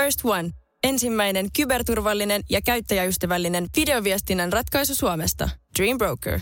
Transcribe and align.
First 0.00 0.20
One. 0.24 0.50
Ensimmäinen 0.84 1.52
kyberturvallinen 1.56 2.42
ja 2.50 2.60
käyttäjäystävällinen 2.62 3.66
videoviestinnän 3.76 4.52
ratkaisu 4.52 4.94
Suomesta. 4.94 5.48
Dream 5.78 5.98
Broker. 5.98 6.40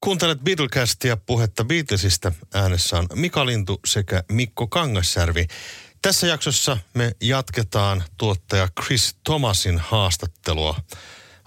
Kuuntelet 0.00 0.40
Beatlecastia 0.40 1.16
puhetta 1.16 1.64
Beatlesista. 1.64 2.32
Äänessä 2.54 2.98
on 2.98 3.06
Mika 3.14 3.46
Lintu 3.46 3.80
sekä 3.86 4.22
Mikko 4.32 4.66
Kangassärvi. 4.66 5.46
Tässä 6.02 6.26
jaksossa 6.26 6.78
me 6.94 7.12
jatketaan 7.22 8.04
tuottaja 8.18 8.68
Chris 8.82 9.16
Thomasin 9.24 9.78
haastattelua. 9.78 10.80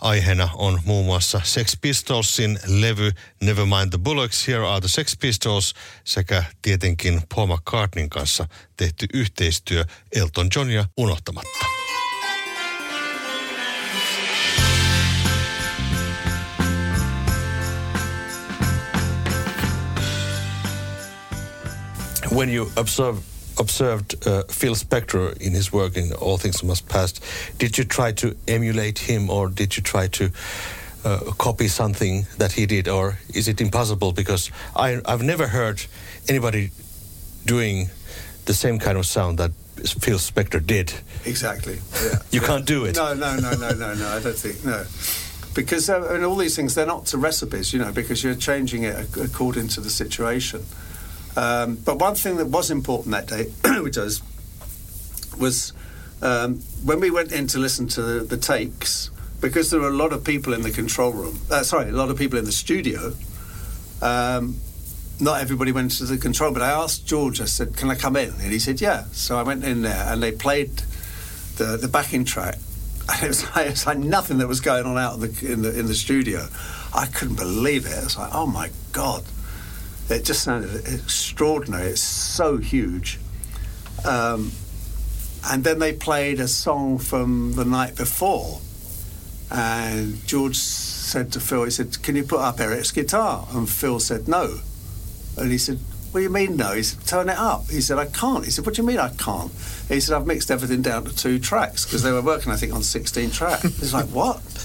Aiheena 0.01 0.49
on 0.53 0.81
muun 0.85 1.05
muassa 1.05 1.41
Sex 1.43 1.77
Pistolsin 1.81 2.59
levy 2.67 3.11
Nevermind 3.43 3.89
the 3.89 3.97
Bullocks, 3.97 4.47
Here 4.47 4.67
Are 4.67 4.79
the 4.79 4.87
Sex 4.87 5.17
Pistols 5.17 5.73
sekä 6.03 6.43
tietenkin 6.61 7.21
Paul 7.35 7.47
McCartneyn 7.47 8.09
kanssa 8.09 8.47
tehty 8.77 9.05
yhteistyö 9.13 9.85
Elton 10.15 10.47
Johnia 10.55 10.85
unohtamatta. 10.97 11.65
When 22.31 22.55
you 22.55 22.71
observe 22.75 23.28
observed 23.59 24.25
uh, 24.25 24.43
Phil 24.43 24.73
Spector 24.75 25.37
in 25.41 25.53
his 25.53 25.71
work 25.71 25.97
in 25.97 26.13
All 26.13 26.37
Things 26.37 26.63
Must 26.63 26.87
Pass. 26.87 27.13
Did 27.57 27.77
you 27.77 27.83
try 27.83 28.11
to 28.13 28.35
emulate 28.47 28.99
him, 28.99 29.29
or 29.29 29.49
did 29.49 29.75
you 29.77 29.83
try 29.83 30.07
to 30.07 30.31
uh, 31.05 31.19
copy 31.37 31.67
something 31.67 32.25
that 32.37 32.53
he 32.53 32.65
did, 32.65 32.87
or 32.87 33.19
is 33.33 33.47
it 33.47 33.61
impossible? 33.61 34.11
Because 34.11 34.51
I, 34.75 35.01
I've 35.05 35.23
never 35.23 35.47
heard 35.47 35.81
anybody 36.27 36.71
doing 37.45 37.89
the 38.45 38.53
same 38.53 38.79
kind 38.79 38.97
of 38.97 39.05
sound 39.05 39.37
that 39.37 39.51
Phil 40.01 40.17
Spector 40.17 40.65
did. 40.65 40.93
Exactly. 41.25 41.79
Yeah. 42.03 42.15
you 42.31 42.39
can't 42.41 42.65
do 42.65 42.85
it. 42.85 42.95
No, 42.95 43.13
no, 43.13 43.35
no, 43.35 43.51
no, 43.51 43.71
no, 43.71 43.93
no. 43.93 44.07
I 44.07 44.19
don't 44.21 44.35
think 44.35 44.63
no. 44.65 44.85
Because 45.53 45.89
uh, 45.89 46.13
and 46.13 46.23
all 46.23 46.35
these 46.35 46.55
things, 46.55 46.75
they're 46.75 46.85
not 46.85 47.05
to 47.07 47.17
recipes, 47.17 47.73
you 47.73 47.79
know, 47.79 47.91
because 47.91 48.23
you're 48.23 48.35
changing 48.35 48.83
it 48.83 48.95
according 49.17 49.67
to 49.69 49.81
the 49.81 49.89
situation. 49.89 50.63
Um, 51.35 51.75
but 51.75 51.99
one 51.99 52.15
thing 52.15 52.37
that 52.37 52.47
was 52.47 52.71
important 52.71 53.11
that 53.11 53.27
day, 53.27 53.45
which 53.81 53.97
was, 53.97 54.21
was 55.37 55.73
um, 56.21 56.55
when 56.83 56.99
we 56.99 57.11
went 57.11 57.31
in 57.31 57.47
to 57.47 57.59
listen 57.59 57.87
to 57.89 58.01
the, 58.01 58.23
the, 58.23 58.37
takes, 58.37 59.11
because 59.39 59.69
there 59.69 59.79
were 59.79 59.89
a 59.89 59.95
lot 59.95 60.11
of 60.11 60.23
people 60.23 60.53
in 60.53 60.61
the 60.61 60.71
control 60.71 61.11
room, 61.11 61.39
uh, 61.49 61.63
sorry, 61.63 61.89
a 61.89 61.93
lot 61.93 62.09
of 62.09 62.17
people 62.17 62.37
in 62.39 62.45
the 62.45 62.51
studio, 62.51 63.13
um, 64.01 64.57
not 65.21 65.41
everybody 65.41 65.71
went 65.71 65.91
to 65.91 66.05
the 66.05 66.17
control, 66.17 66.51
but 66.51 66.61
I 66.61 66.71
asked 66.71 67.05
George, 67.05 67.41
I 67.41 67.45
said, 67.45 67.75
can 67.75 67.89
I 67.89 67.95
come 67.95 68.15
in? 68.15 68.29
And 68.29 68.51
he 68.51 68.59
said, 68.59 68.81
yeah. 68.81 69.05
So 69.11 69.37
I 69.37 69.43
went 69.43 69.63
in 69.63 69.81
there 69.81 70.05
and 70.07 70.23
they 70.23 70.31
played 70.31 70.77
the, 71.57 71.77
the 71.77 71.87
backing 71.87 72.25
track. 72.25 72.55
And 73.09 73.23
it 73.23 73.27
was, 73.27 73.43
like, 73.55 73.67
it 73.67 73.71
was 73.71 73.85
like 73.85 73.97
nothing 73.97 74.37
that 74.37 74.47
was 74.47 74.61
going 74.61 74.85
on 74.85 74.97
out 74.97 75.15
in 75.15 75.19
the, 75.21 75.51
in 75.51 75.61
the, 75.61 75.79
in 75.79 75.85
the 75.87 75.95
studio. 75.95 76.47
I 76.93 77.05
couldn't 77.05 77.35
believe 77.35 77.85
it. 77.85 77.91
It 77.91 78.03
was 78.03 78.17
like, 78.17 78.33
oh 78.33 78.45
my 78.45 78.69
God 78.91 79.23
it 80.09 80.25
just 80.25 80.43
sounded 80.43 80.87
extraordinary. 80.87 81.89
It's 81.89 82.01
so 82.01 82.57
huge. 82.57 83.19
Um, 84.05 84.51
and 85.45 85.63
then 85.63 85.79
they 85.79 85.93
played 85.93 86.39
a 86.39 86.47
song 86.47 86.97
from 86.97 87.53
the 87.53 87.65
night 87.65 87.95
before. 87.95 88.59
And 89.51 90.25
George 90.27 90.55
said 90.55 91.31
to 91.33 91.39
Phil, 91.39 91.63
he 91.63 91.71
said, 91.71 92.01
Can 92.03 92.15
you 92.15 92.23
put 92.23 92.39
up 92.39 92.59
Eric's 92.59 92.91
guitar? 92.91 93.47
And 93.51 93.67
Phil 93.67 93.99
said, 93.99 94.27
No. 94.27 94.59
And 95.37 95.51
he 95.51 95.57
said, 95.57 95.79
What 96.11 96.19
do 96.19 96.23
you 96.23 96.29
mean, 96.29 96.55
no? 96.55 96.73
He 96.73 96.83
said, 96.83 97.05
Turn 97.07 97.29
it 97.29 97.37
up. 97.37 97.69
He 97.69 97.81
said, 97.81 97.97
I 97.97 98.05
can't. 98.05 98.45
He 98.45 98.51
said, 98.51 98.65
What 98.65 98.75
do 98.75 98.81
you 98.81 98.87
mean, 98.87 98.99
I 98.99 99.09
can't? 99.09 99.51
He 99.87 99.99
said, 99.99 100.15
I've 100.15 100.27
mixed 100.27 100.51
everything 100.51 100.81
down 100.81 101.05
to 101.05 101.15
two 101.15 101.39
tracks 101.39 101.85
because 101.85 102.03
they 102.03 102.11
were 102.11 102.21
working, 102.21 102.51
I 102.51 102.57
think, 102.57 102.73
on 102.73 102.83
16 102.83 103.31
tracks. 103.31 103.63
He's 103.79 103.93
like, 103.93 104.07
What? 104.07 104.58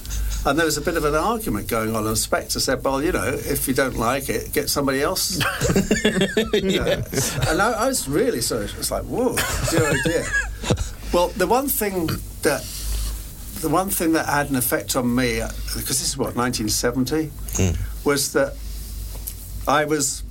And 0.47 0.59
there 0.59 0.67
was 0.67 0.77
a 0.77 0.83
bit 0.83 0.97
of 0.99 1.05
an 1.05 1.15
argument 1.15 1.69
going 1.69 1.97
on, 1.97 2.07
and 2.07 2.17
Spector 2.17 2.61
said, 2.61 2.85
"Well, 2.85 3.03
you 3.03 3.13
know, 3.13 3.25
if 3.25 3.67
you 3.67 3.73
don't 3.73 3.97
like 3.97 4.29
it, 4.29 4.53
get 4.53 4.69
somebody 4.69 5.01
else." 5.01 5.39
yes. 6.53 7.37
And 7.49 7.63
I, 7.63 7.73
I, 7.73 7.87
was 7.87 8.07
really 8.07 8.43
so 8.43 8.61
it's 8.61 8.91
like, 8.91 9.05
"Whoa, 9.05 9.37
zero 9.65 9.87
idea." 9.87 10.25
well, 11.15 11.29
the 11.29 11.47
one 11.47 11.69
thing 11.69 12.09
that 12.43 12.63
the 13.63 13.71
one 13.71 13.89
thing 13.89 14.13
that 14.13 14.27
had 14.27 14.51
an 14.51 14.57
effect 14.57 14.97
on 14.97 15.15
me, 15.15 15.41
because 15.75 15.87
this 15.87 16.03
is 16.03 16.19
what 16.19 16.37
1970, 16.37 17.29
mm. 17.29 18.05
was 18.05 18.35
that 18.35 18.55
I 19.67 19.87
was 19.87 20.25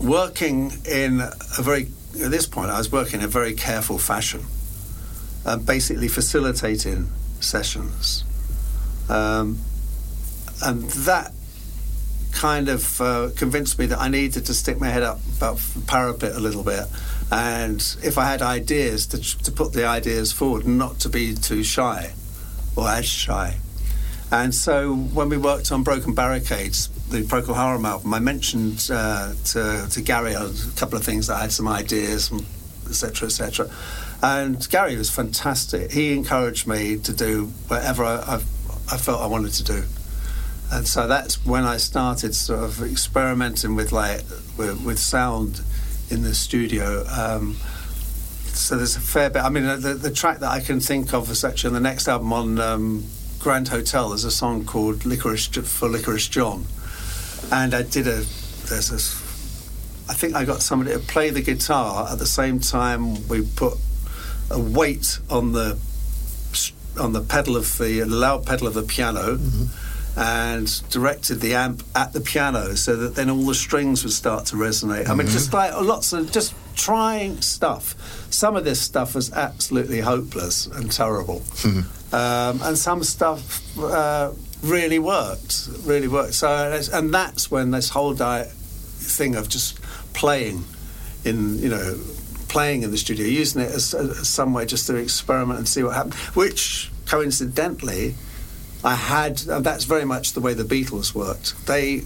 working 0.00 0.72
in 0.88 1.20
a 1.20 1.62
very 1.62 1.88
at 2.24 2.30
this 2.30 2.46
point 2.46 2.70
I 2.70 2.78
was 2.78 2.90
working 2.90 3.20
in 3.20 3.26
a 3.26 3.28
very 3.28 3.52
careful 3.52 3.98
fashion, 3.98 4.46
and 5.44 5.66
basically 5.66 6.08
facilitating 6.08 7.10
sessions 7.40 8.24
um, 9.12 9.58
and 10.64 10.82
that 10.90 11.32
kind 12.32 12.68
of 12.68 13.00
uh, 13.00 13.28
convinced 13.36 13.78
me 13.78 13.86
that 13.86 13.98
I 14.00 14.08
needed 14.08 14.46
to 14.46 14.54
stick 14.54 14.80
my 14.80 14.88
head 14.88 15.02
up 15.02 15.20
about 15.36 15.58
the 15.58 15.82
parapet 15.82 16.34
a 16.34 16.40
little 16.40 16.62
bit. 16.62 16.86
And 17.30 17.80
if 18.02 18.16
I 18.16 18.24
had 18.24 18.42
ideas, 18.42 19.06
to, 19.08 19.44
to 19.44 19.52
put 19.52 19.74
the 19.74 19.86
ideas 19.86 20.32
forward 20.32 20.64
and 20.64 20.78
not 20.78 20.98
to 21.00 21.08
be 21.08 21.34
too 21.34 21.62
shy 21.62 22.12
or 22.74 22.88
as 22.88 23.06
shy. 23.06 23.56
And 24.30 24.54
so 24.54 24.94
when 24.94 25.28
we 25.28 25.36
worked 25.36 25.70
on 25.72 25.82
Broken 25.82 26.14
Barricades, 26.14 26.88
the 27.10 27.20
Procol 27.22 27.54
Harum 27.54 27.84
album, 27.84 28.14
I 28.14 28.18
mentioned 28.18 28.88
uh, 28.90 29.34
to, 29.44 29.86
to 29.90 30.00
Gary 30.00 30.32
a 30.32 30.50
couple 30.76 30.96
of 30.96 31.04
things 31.04 31.26
that 31.26 31.36
I 31.36 31.42
had 31.42 31.52
some 31.52 31.68
ideas, 31.68 32.32
etc., 32.88 33.26
etc. 33.26 33.70
And 34.22 34.66
Gary 34.70 34.96
was 34.96 35.10
fantastic. 35.10 35.92
He 35.92 36.14
encouraged 36.14 36.66
me 36.66 36.96
to 37.00 37.12
do 37.12 37.46
whatever 37.68 38.04
I, 38.04 38.36
I 38.36 38.42
I 38.92 38.98
felt 38.98 39.22
I 39.22 39.26
wanted 39.26 39.52
to 39.54 39.64
do. 39.64 39.84
And 40.70 40.86
so 40.86 41.06
that's 41.06 41.44
when 41.46 41.64
I 41.64 41.78
started 41.78 42.34
sort 42.34 42.62
of 42.62 42.82
experimenting 42.82 43.74
with 43.74 43.90
like 43.90 44.20
with, 44.58 44.84
with 44.84 44.98
sound 44.98 45.62
in 46.10 46.22
the 46.22 46.34
studio. 46.34 47.04
Um, 47.06 47.56
so 48.44 48.76
there's 48.76 48.96
a 48.96 49.00
fair 49.00 49.30
bit. 49.30 49.42
I 49.42 49.48
mean, 49.48 49.64
the, 49.64 49.94
the 49.94 50.10
track 50.10 50.40
that 50.40 50.50
I 50.50 50.60
can 50.60 50.78
think 50.78 51.14
of 51.14 51.30
is 51.30 51.42
actually 51.42 51.68
on 51.68 51.74
the 51.74 51.80
next 51.80 52.06
album 52.06 52.32
on 52.34 52.58
um, 52.58 53.04
Grand 53.38 53.68
Hotel. 53.68 54.10
There's 54.10 54.24
a 54.24 54.30
song 54.30 54.64
called 54.64 55.06
"Licorice" 55.06 55.48
for 55.64 55.88
Licorice 55.88 56.28
John, 56.28 56.66
and 57.50 57.74
I 57.74 57.82
did 57.82 58.06
a. 58.06 58.24
There's 58.68 58.90
a. 58.90 59.00
I 60.10 60.14
think 60.14 60.34
I 60.34 60.44
got 60.44 60.60
somebody 60.60 60.92
to 60.92 60.98
play 60.98 61.30
the 61.30 61.40
guitar 61.40 62.08
at 62.10 62.18
the 62.18 62.26
same 62.26 62.60
time 62.60 63.26
we 63.28 63.42
put 63.56 63.78
a 64.50 64.60
weight 64.60 65.18
on 65.30 65.52
the 65.52 65.78
on 66.98 67.12
the 67.12 67.22
pedal 67.22 67.56
of 67.56 67.78
the 67.78 68.04
loud 68.04 68.46
pedal 68.46 68.66
of 68.66 68.74
the 68.74 68.82
piano. 68.82 69.36
Mm-hmm. 69.36 69.88
And 70.14 70.68
directed 70.90 71.40
the 71.40 71.54
amp 71.54 71.82
at 71.94 72.12
the 72.12 72.20
piano 72.20 72.76
so 72.76 72.96
that 72.96 73.14
then 73.14 73.30
all 73.30 73.46
the 73.46 73.54
strings 73.54 74.04
would 74.04 74.12
start 74.12 74.44
to 74.48 74.56
resonate. 74.56 75.08
I 75.08 75.14
mean, 75.14 75.26
mm-hmm. 75.26 75.32
just 75.32 75.54
like 75.54 75.72
lots 75.72 76.12
of 76.12 76.30
just 76.30 76.54
trying 76.76 77.40
stuff. 77.40 77.94
Some 78.30 78.54
of 78.54 78.62
this 78.62 78.78
stuff 78.78 79.14
was 79.14 79.32
absolutely 79.32 80.00
hopeless 80.00 80.66
and 80.66 80.92
terrible, 80.92 81.40
mm-hmm. 81.40 82.14
um, 82.14 82.60
and 82.62 82.76
some 82.76 83.02
stuff 83.02 83.62
uh, 83.78 84.32
really 84.62 84.98
worked. 84.98 85.70
Really 85.84 86.08
worked. 86.08 86.34
So, 86.34 86.78
and 86.92 87.14
that's 87.14 87.50
when 87.50 87.70
this 87.70 87.88
whole 87.88 88.12
di- 88.12 88.50
thing 88.98 89.34
of 89.34 89.48
just 89.48 89.80
playing 90.12 90.64
in, 91.24 91.58
you 91.58 91.70
know, 91.70 91.98
playing 92.52 92.82
in 92.82 92.90
the 92.90 92.98
studio, 92.98 93.26
using 93.26 93.62
it 93.62 93.70
as, 93.70 93.94
as 93.94 94.28
some 94.28 94.52
way 94.52 94.66
just 94.66 94.86
to 94.86 94.94
experiment 94.96 95.58
and 95.58 95.66
see 95.66 95.82
what 95.82 95.94
happened. 95.94 96.14
Which 96.34 96.90
coincidentally, 97.06 98.14
I 98.84 98.94
had. 98.94 99.38
That's 99.38 99.84
very 99.84 100.04
much 100.04 100.34
the 100.34 100.40
way 100.40 100.54
the 100.54 100.64
Beatles 100.64 101.14
worked. 101.14 101.66
They 101.66 102.02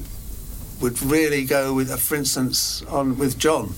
would 0.80 1.02
really 1.02 1.44
go 1.44 1.74
with, 1.74 1.90
uh, 1.90 1.96
for 1.96 2.14
instance, 2.14 2.82
on 2.84 3.18
with 3.18 3.38
John. 3.38 3.74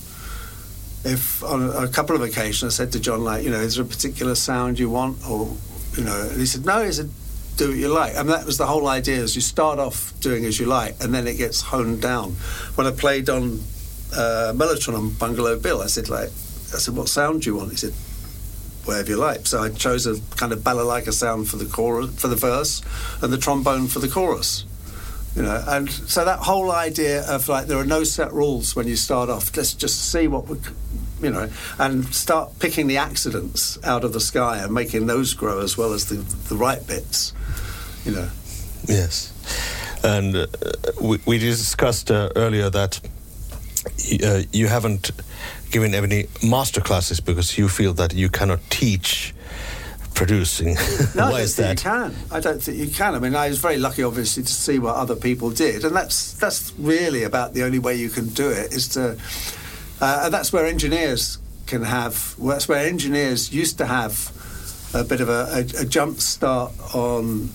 If 1.05 1.43
on 1.43 1.63
a, 1.63 1.89
couple 1.89 2.17
of 2.17 2.23
occasions 2.23 2.75
I 2.75 2.77
said 2.77 2.93
to 2.93 3.01
John, 3.01 3.23
like, 3.25 3.45
you 3.45 3.51
know, 3.51 3.61
is 3.61 3.77
there 3.77 3.85
a 3.85 3.89
particular 3.89 4.35
sound 4.35 4.79
you 4.79 4.91
want, 4.91 5.19
or 5.29 5.57
you 5.97 6.05
know, 6.05 6.21
and 6.31 6.39
he 6.39 6.47
said, 6.47 6.67
no. 6.67 6.85
He 6.85 6.93
said, 6.93 7.11
do 7.57 7.69
what 7.69 7.77
you 7.79 7.89
like. 7.89 8.15
Mean, 8.15 8.27
that 8.27 8.45
was 8.45 8.59
the 8.59 8.67
whole 8.67 8.87
idea: 8.89 9.17
is 9.17 9.35
you 9.35 9.43
start 9.43 9.79
off 9.79 10.13
doing 10.21 10.45
as 10.45 10.59
you 10.61 10.67
like, 10.67 10.97
and 11.01 11.15
then 11.15 11.27
it 11.27 11.37
gets 11.39 11.63
honed 11.63 12.03
down. 12.03 12.33
When 12.75 12.87
I 12.87 12.91
played 12.91 13.31
on 13.31 13.61
uh, 14.13 14.53
Mellotron 14.55 14.95
on 14.97 15.11
Bungalow 15.11 15.59
Bill, 15.59 15.81
I 15.81 15.87
said, 15.87 16.09
like, 16.09 16.31
I 16.75 16.79
said, 16.79 16.95
what 16.97 17.09
sound 17.09 17.43
do 17.43 17.51
you 17.51 17.57
want? 17.57 17.71
He 17.71 17.77
said, 17.77 17.95
wherever 18.89 19.11
you 19.11 19.17
like. 19.17 19.47
So 19.47 19.63
I 19.63 19.69
chose 19.69 20.07
a 20.07 20.21
kind 20.37 20.53
of 20.53 20.61
balalaika 20.61 21.13
sound 21.13 21.49
for 21.49 21.57
the 21.57 21.67
chorus, 21.67 22.19
for 22.21 22.29
the 22.29 22.37
verse, 22.37 22.83
and 23.23 23.33
the 23.33 23.39
trombone 23.39 23.87
for 23.87 23.99
the 23.99 24.09
chorus. 24.09 24.65
You 25.37 25.43
know, 25.43 25.63
and 25.69 25.91
so 25.91 26.25
that 26.25 26.41
whole 26.41 26.73
idea 26.73 27.25
of 27.29 27.49
like 27.49 27.67
there 27.67 27.79
are 27.79 27.85
no 27.85 28.03
set 28.03 28.33
rules 28.33 28.75
when 28.75 28.89
you 28.89 28.97
start 28.97 29.29
off. 29.29 29.55
Let's 29.57 29.75
just 29.75 30.11
see 30.11 30.27
what 30.27 30.49
we, 30.49 30.59
you 31.23 31.31
know, 31.31 31.49
and 31.79 32.07
start 32.13 32.59
picking 32.59 32.87
the 32.87 32.97
accidents 32.97 33.79
out 33.85 34.05
of 34.05 34.13
the 34.15 34.21
sky 34.21 34.59
and 34.59 34.73
making 34.73 35.07
those 35.07 35.35
grow 35.35 35.61
as 35.61 35.77
well 35.77 35.93
as 35.93 36.07
the 36.07 36.17
the 36.49 36.57
right 36.57 36.85
bits. 36.87 37.35
You 38.05 38.13
know. 38.13 38.31
Yes, 38.87 39.33
and 40.03 40.35
uh, 40.35 40.47
we, 41.01 41.21
we 41.27 41.39
discussed 41.39 42.11
uh, 42.11 42.31
earlier 42.35 42.71
that 42.71 43.01
uh, 44.25 44.43
you 44.53 44.67
haven't 44.67 45.13
given 45.71 45.95
any 45.95 46.27
master 46.43 46.81
classes 46.81 47.21
because 47.21 47.59
you 47.59 47.69
feel 47.69 47.93
that 47.95 48.15
you 48.15 48.29
cannot 48.29 48.61
teach 48.71 49.35
producing. 50.15 50.77
No, 51.15 51.31
Why 51.31 51.41
I 51.43 51.47
don't 51.47 51.57
that? 51.57 51.57
think 51.57 51.85
you 51.85 51.91
can. 51.91 52.15
I 52.31 52.41
don't 52.41 52.63
think 52.63 52.79
you 52.79 52.89
can. 52.89 53.15
I 53.15 53.19
mean, 53.19 53.35
I 53.35 53.49
was 53.49 53.59
very 53.59 53.79
lucky, 53.79 54.03
obviously, 54.03 54.43
to 54.43 54.53
see 54.53 54.79
what 54.79 54.95
other 54.97 55.17
people 55.17 55.51
did, 55.51 55.85
and 55.85 55.95
that's 55.97 56.35
that's 56.35 56.73
really 56.79 57.23
about 57.25 57.55
the 57.55 57.63
only 57.65 57.79
way 57.79 57.95
you 57.97 58.09
can 58.11 58.29
do 58.29 58.49
it 58.51 58.73
is 58.73 58.89
to. 58.89 59.17
Uh, 60.01 60.23
and 60.25 60.35
that's 60.35 60.53
where 60.53 60.67
engineers 60.67 61.39
can 61.67 61.83
have. 61.83 62.35
Well, 62.39 62.51
that's 62.55 62.69
where 62.69 62.87
engineers 62.87 63.53
used 63.53 63.79
to 63.79 63.87
have 63.87 64.33
a 64.95 65.03
bit 65.03 65.21
of 65.21 65.29
a, 65.29 65.47
a, 65.79 65.83
a 65.83 65.85
jump 65.85 66.21
start 66.21 66.73
on 66.95 67.51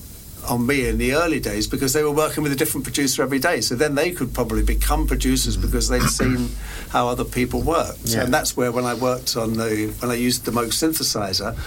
on 0.45 0.65
me 0.65 0.87
in 0.87 0.97
the 0.97 1.13
early 1.15 1.39
days 1.39 1.67
because 1.67 1.93
they 1.93 2.03
were 2.03 2.11
working 2.11 2.43
with 2.43 2.51
a 2.51 2.55
different 2.55 2.83
producer 2.83 3.23
every 3.23 3.39
day. 3.39 3.61
So 3.61 3.75
then 3.75 3.95
they 3.95 4.11
could 4.11 4.33
probably 4.33 4.63
become 4.63 5.07
producers 5.07 5.57
because 5.57 5.89
they'd 5.89 6.01
seen 6.21 6.49
how 6.89 7.07
other 7.07 7.23
people 7.23 7.61
worked. 7.61 8.05
Yeah. 8.05 8.23
And 8.23 8.33
that's 8.33 8.55
where 8.57 8.71
when 8.71 8.85
I 8.85 8.93
worked 8.93 9.35
on 9.37 9.53
the 9.53 9.93
when 9.99 10.11
I 10.11 10.15
used 10.15 10.45
the 10.45 10.51
Moog 10.51 10.71
synthesizer, 10.71 11.57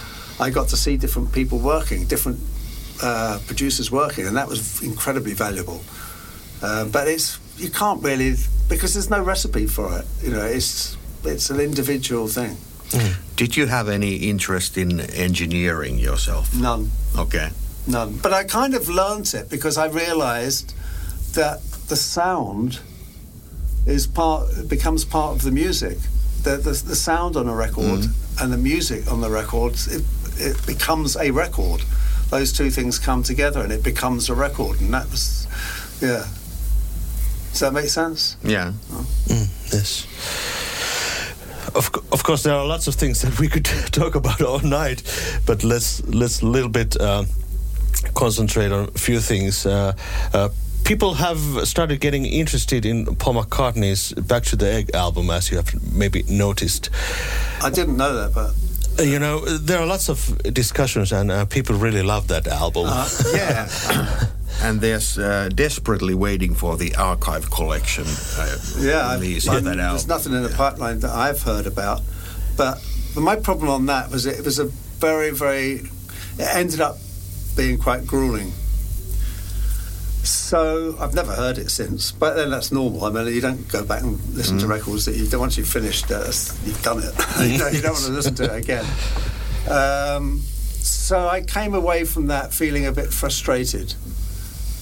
I 0.40 0.50
got 0.50 0.68
to 0.68 0.76
see 0.76 0.96
different 0.96 1.32
people 1.32 1.58
working, 1.58 2.06
different 2.06 2.40
uh, 3.02 3.38
producers 3.46 3.90
working, 3.90 4.26
and 4.26 4.36
that 4.36 4.48
was 4.48 4.82
incredibly 4.82 5.34
valuable. 5.34 5.82
Uh, 6.62 6.84
but 6.86 7.08
it's 7.08 7.38
you 7.58 7.70
can't 7.70 8.02
really 8.02 8.36
because 8.68 8.94
there's 8.94 9.10
no 9.10 9.22
recipe 9.22 9.66
for 9.66 9.98
it. 9.98 10.04
You 10.22 10.30
know, 10.30 10.44
it's 10.44 10.96
it's 11.24 11.50
an 11.50 11.60
individual 11.60 12.28
thing. 12.28 12.56
Did 13.36 13.56
you 13.56 13.66
have 13.66 13.88
any 13.88 14.16
interest 14.16 14.78
in 14.78 15.00
engineering 15.00 15.98
yourself? 15.98 16.54
None. 16.54 16.90
Okay. 17.18 17.50
None. 17.86 18.16
But 18.18 18.32
I 18.32 18.44
kind 18.44 18.74
of 18.74 18.88
learnt 18.88 19.34
it 19.34 19.48
because 19.48 19.78
I 19.78 19.86
realised 19.86 20.74
that 21.34 21.62
the 21.88 21.96
sound 21.96 22.80
is 23.86 24.06
part 24.06 24.68
becomes 24.68 25.04
part 25.04 25.36
of 25.36 25.42
the 25.42 25.52
music. 25.52 25.98
The 26.42 26.56
the, 26.56 26.72
the 26.72 26.96
sound 26.96 27.36
on 27.36 27.48
a 27.48 27.54
record 27.54 28.06
and 28.40 28.52
the 28.52 28.58
music 28.58 29.10
on 29.10 29.20
the 29.20 29.30
record 29.30 29.74
it, 29.88 30.02
it 30.38 30.66
becomes 30.66 31.16
a 31.16 31.30
record. 31.30 31.82
Those 32.30 32.52
two 32.52 32.70
things 32.70 32.98
come 32.98 33.22
together 33.22 33.60
and 33.60 33.72
it 33.72 33.84
becomes 33.84 34.28
a 34.28 34.34
record. 34.34 34.80
And 34.80 34.92
that 34.92 35.08
was, 35.10 35.46
yeah. 36.00 36.26
Does 37.52 37.60
that 37.60 37.72
make 37.72 37.88
sense? 37.88 38.36
Yeah. 38.42 38.72
Yes. 39.72 40.06
Of, 41.74 41.90
of 42.10 42.22
course, 42.24 42.42
there 42.42 42.54
are 42.54 42.66
lots 42.66 42.88
of 42.88 42.94
things 42.94 43.22
that 43.22 43.38
we 43.38 43.48
could 43.48 43.64
talk 43.92 44.14
about 44.14 44.40
all 44.42 44.60
night, 44.60 45.02
but 45.46 45.62
let's 45.62 46.02
let's 46.04 46.42
a 46.42 46.46
little 46.46 46.68
bit 46.68 47.00
uh, 47.00 47.24
concentrate 48.14 48.72
on 48.72 48.88
a 48.94 48.98
few 48.98 49.20
things. 49.20 49.66
Uh, 49.66 49.92
uh, 50.32 50.48
people 50.84 51.14
have 51.14 51.38
started 51.66 52.00
getting 52.00 52.24
interested 52.26 52.84
in 52.86 53.06
Paul 53.16 53.34
McCartney's 53.34 54.12
"Back 54.12 54.44
to 54.44 54.56
the 54.56 54.66
Egg" 54.72 54.90
album, 54.94 55.30
as 55.30 55.50
you 55.50 55.56
have 55.56 55.72
maybe 55.92 56.22
noticed. 56.28 56.90
I 57.62 57.70
didn't 57.70 57.96
know 57.96 58.14
that, 58.14 58.32
but 58.34 58.50
Uh, 58.98 59.02
You 59.02 59.18
know, 59.18 59.44
there 59.66 59.78
are 59.78 59.86
lots 59.86 60.08
of 60.08 60.18
discussions, 60.54 61.12
and 61.12 61.30
uh, 61.30 61.44
people 61.46 61.76
really 61.76 62.02
love 62.02 62.26
that 62.28 62.46
album. 62.46 62.86
Yeah. 63.34 63.68
and 64.62 64.80
there's 64.80 65.18
uh, 65.18 65.50
desperately 65.54 66.14
waiting 66.14 66.54
for 66.56 66.78
the 66.78 66.94
archive 66.96 67.50
collection 67.50 68.04
uh, 68.38 68.56
Yeah, 68.80 69.06
I've- 69.06 69.20
release 69.20 69.46
I- 69.52 69.56
of 69.58 69.64
that 69.64 69.76
there's 69.76 70.06
nothing 70.06 70.32
in 70.32 70.42
the 70.42 70.48
pipeline 70.56 71.00
that 71.00 71.10
I've 71.12 71.42
heard 71.42 71.66
about. 71.66 72.00
But, 72.56 72.80
but 73.14 73.20
my 73.20 73.36
problem 73.36 73.68
on 73.70 73.86
that 73.86 74.10
was 74.10 74.24
it 74.24 74.44
was 74.44 74.58
a 74.58 74.64
very, 75.00 75.30
very. 75.30 75.82
It 76.38 76.48
ended 76.54 76.80
up 76.80 76.96
being 77.56 77.78
quite 77.78 78.06
grueling. 78.06 78.52
So 80.22 80.96
I've 81.00 81.14
never 81.14 81.32
heard 81.32 81.58
it 81.58 81.70
since. 81.70 82.12
But 82.12 82.34
then 82.34 82.50
that's 82.50 82.72
normal. 82.72 83.04
I 83.04 83.10
mean, 83.10 83.32
you 83.32 83.40
don't 83.40 83.66
go 83.68 83.84
back 83.84 84.02
and 84.02 84.20
listen 84.34 84.58
to 84.58 84.66
records 84.66 85.04
that 85.06 85.16
you 85.16 85.38
once 85.38 85.56
you've 85.56 85.68
finished, 85.68 86.10
uh, 86.10 86.24
you've 86.64 86.82
done 86.82 86.98
it. 86.98 87.14
you, 87.40 87.58
know, 87.58 87.68
you 87.68 87.80
don't 87.80 87.92
want 87.92 88.04
to 88.06 88.12
listen 88.12 88.34
to 88.36 88.44
it 88.44 88.56
again. 88.64 88.84
Um, 89.70 90.40
so 90.40 91.28
I 91.28 91.42
came 91.42 91.74
away 91.74 92.04
from 92.04 92.28
that 92.28 92.52
feeling 92.52 92.86
a 92.86 92.92
bit 92.92 93.12
frustrated 93.12 93.94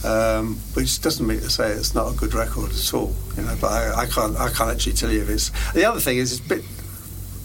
um, 0.04 0.56
which 0.74 1.00
doesn't 1.00 1.26
mean 1.26 1.40
to 1.40 1.50
say 1.50 1.70
it's 1.70 1.94
not 1.94 2.12
a 2.12 2.16
good 2.16 2.34
record 2.34 2.70
at 2.70 2.94
all. 2.94 3.14
You 3.36 3.42
know, 3.42 3.56
but 3.60 3.72
I, 3.72 4.02
I 4.02 4.06
can't 4.06 4.36
I 4.36 4.50
can't 4.50 4.70
actually 4.70 4.92
tell 4.92 5.10
you 5.10 5.22
if 5.22 5.30
it's. 5.30 5.50
The 5.72 5.84
other 5.84 6.00
thing 6.00 6.18
is, 6.18 6.32
it's 6.32 6.44
a 6.44 6.48
bit. 6.48 6.64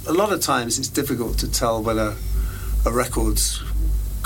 A 0.07 0.13
lot 0.13 0.31
of 0.31 0.41
times, 0.41 0.77
it's 0.77 0.89
difficult 0.89 1.37
to 1.39 1.51
tell 1.51 1.81
whether 1.81 2.15
a 2.85 2.91
record's 2.91 3.63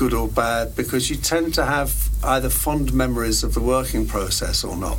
good 0.04 0.14
or 0.14 0.28
bad 0.28 0.76
because 0.76 1.10
you 1.10 1.16
tend 1.16 1.54
to 1.54 1.64
have 1.64 2.10
either 2.26 2.50
fond 2.50 2.94
memories 2.94 3.42
of 3.42 3.54
the 3.54 3.62
working 3.62 4.06
process 4.06 4.62
or 4.66 4.76
not, 4.76 4.98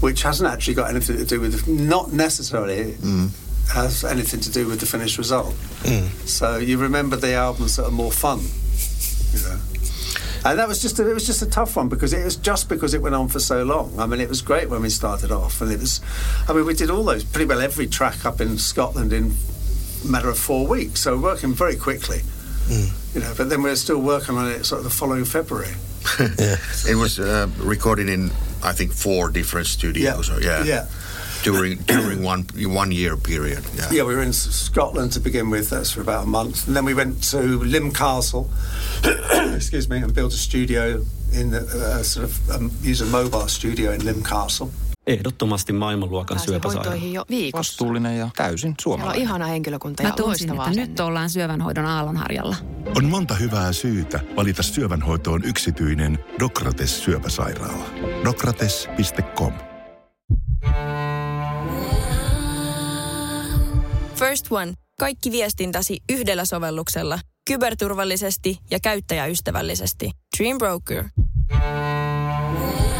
which 0.00 0.22
hasn't 0.22 0.50
actually 0.50 0.72
got 0.72 0.88
anything 0.88 1.18
to 1.18 1.24
do 1.26 1.38
with, 1.38 1.68
not 1.68 2.14
necessarily 2.14 2.94
mm. 2.94 3.28
has 3.74 4.04
anything 4.04 4.40
to 4.40 4.50
do 4.50 4.66
with 4.66 4.80
the 4.80 4.86
finished 4.86 5.18
result. 5.18 5.52
Mm. 5.82 6.08
So 6.26 6.56
you 6.56 6.78
remember 6.78 7.16
the 7.16 7.34
albums 7.34 7.76
that 7.76 7.84
are 7.84 7.90
more 7.90 8.10
fun, 8.10 8.40
you 9.34 9.46
know. 9.46 9.60
And 10.46 10.58
that 10.58 10.66
was 10.66 10.80
just 10.80 10.98
a, 10.98 11.10
it 11.10 11.12
was 11.12 11.26
just 11.26 11.42
a 11.42 11.50
tough 11.50 11.76
one 11.76 11.90
because 11.90 12.14
it 12.14 12.24
was 12.24 12.36
just 12.36 12.70
because 12.70 12.94
it 12.94 13.02
went 13.02 13.14
on 13.14 13.28
for 13.28 13.38
so 13.38 13.64
long. 13.64 13.98
I 13.98 14.06
mean, 14.06 14.18
it 14.18 14.30
was 14.30 14.40
great 14.40 14.70
when 14.70 14.80
we 14.80 14.88
started 14.88 15.30
off, 15.30 15.60
and 15.60 15.70
it 15.70 15.78
was. 15.78 16.00
I 16.48 16.54
mean, 16.54 16.64
we 16.64 16.72
did 16.72 16.88
all 16.88 17.04
those 17.04 17.22
pretty 17.22 17.44
well 17.44 17.60
every 17.60 17.86
track 17.86 18.24
up 18.24 18.40
in 18.40 18.56
Scotland 18.56 19.12
in 19.12 19.34
a 20.04 20.06
matter 20.06 20.30
of 20.30 20.38
four 20.38 20.66
weeks, 20.66 21.00
so 21.02 21.18
working 21.18 21.52
very 21.52 21.76
quickly. 21.76 22.22
You 22.68 23.20
know, 23.20 23.34
but 23.36 23.48
then 23.50 23.62
we're 23.62 23.76
still 23.76 24.00
working 24.00 24.36
on 24.36 24.50
it 24.50 24.64
sort 24.64 24.78
of 24.78 24.84
the 24.84 24.90
following 24.90 25.24
February. 25.24 25.74
yeah. 26.38 26.56
It 26.88 26.96
was 26.96 27.18
uh, 27.18 27.48
recorded 27.58 28.08
in, 28.08 28.30
I 28.62 28.72
think, 28.72 28.92
four 28.92 29.28
different 29.30 29.66
studios. 29.66 30.30
or- 30.30 30.40
yeah. 30.40 30.64
yeah. 30.64 30.86
During 31.42 31.78
during 31.86 32.22
one 32.22 32.46
one 32.54 32.92
year 32.92 33.16
period. 33.16 33.64
Yeah. 33.74 33.90
Yeah, 33.90 34.04
we 34.04 34.14
were 34.14 34.22
in 34.22 34.32
Scotland 34.32 35.12
to 35.12 35.20
begin 35.20 35.50
with. 35.50 35.70
That's 35.70 35.90
for 35.90 36.00
about 36.00 36.24
a 36.24 36.26
month, 36.28 36.66
and 36.68 36.76
then 36.76 36.84
we 36.84 36.94
went 36.94 37.22
to 37.30 37.38
Lympne 37.64 37.92
Castle. 37.92 38.48
excuse 39.54 39.88
me, 39.88 39.98
and 39.98 40.14
built 40.14 40.32
a 40.32 40.36
studio 40.36 41.04
in 41.32 41.50
the 41.50 41.60
uh, 41.60 42.02
sort 42.04 42.24
of 42.26 42.50
um, 42.50 42.70
use 42.82 43.00
a 43.00 43.06
mobile 43.06 43.48
studio 43.48 43.90
in 43.90 44.04
Lympne 44.04 44.22
Castle. 44.24 44.70
Ehdottomasti 45.06 45.72
maailmanluokan 45.72 46.34
Pääsin 46.36 46.46
syöpäsairaala. 46.52 46.90
hoitoihin 46.90 47.12
jo 47.12 47.24
viikossa. 47.30 47.58
Vastuullinen 47.72 48.18
ja 48.18 48.30
täysin 48.36 48.58
Siellä 48.60 48.70
on 48.72 48.76
suomalainen. 48.82 49.22
ihana 49.22 49.46
henkilökunta 49.46 50.02
ja 50.02 50.08
Mä 50.08 50.14
tunsin, 50.14 50.28
loistavaa 50.28 50.64
että 50.66 50.70
nyt 50.70 50.82
asennetta. 50.82 51.04
ollaan 51.04 51.30
syövänhoidon 51.30 51.84
aallonharjalla. 51.86 52.56
On 52.96 53.04
monta 53.04 53.34
hyvää 53.34 53.72
syytä 53.72 54.20
valita 54.36 54.62
syövänhoitoon 54.62 55.44
yksityinen 55.44 56.18
Dokrates 56.40 57.04
syöpäsairaala. 57.04 57.84
Dokrates.com 58.24 59.52
First 64.14 64.46
One. 64.50 64.72
Kaikki 65.00 65.30
viestintäsi 65.30 65.96
yhdellä 66.12 66.44
sovelluksella. 66.44 67.18
Kyberturvallisesti 67.48 68.58
ja 68.70 68.78
käyttäjäystävällisesti. 68.82 70.10
Dream 70.38 70.58
Broker. 70.58 71.04
Hella 71.50 72.91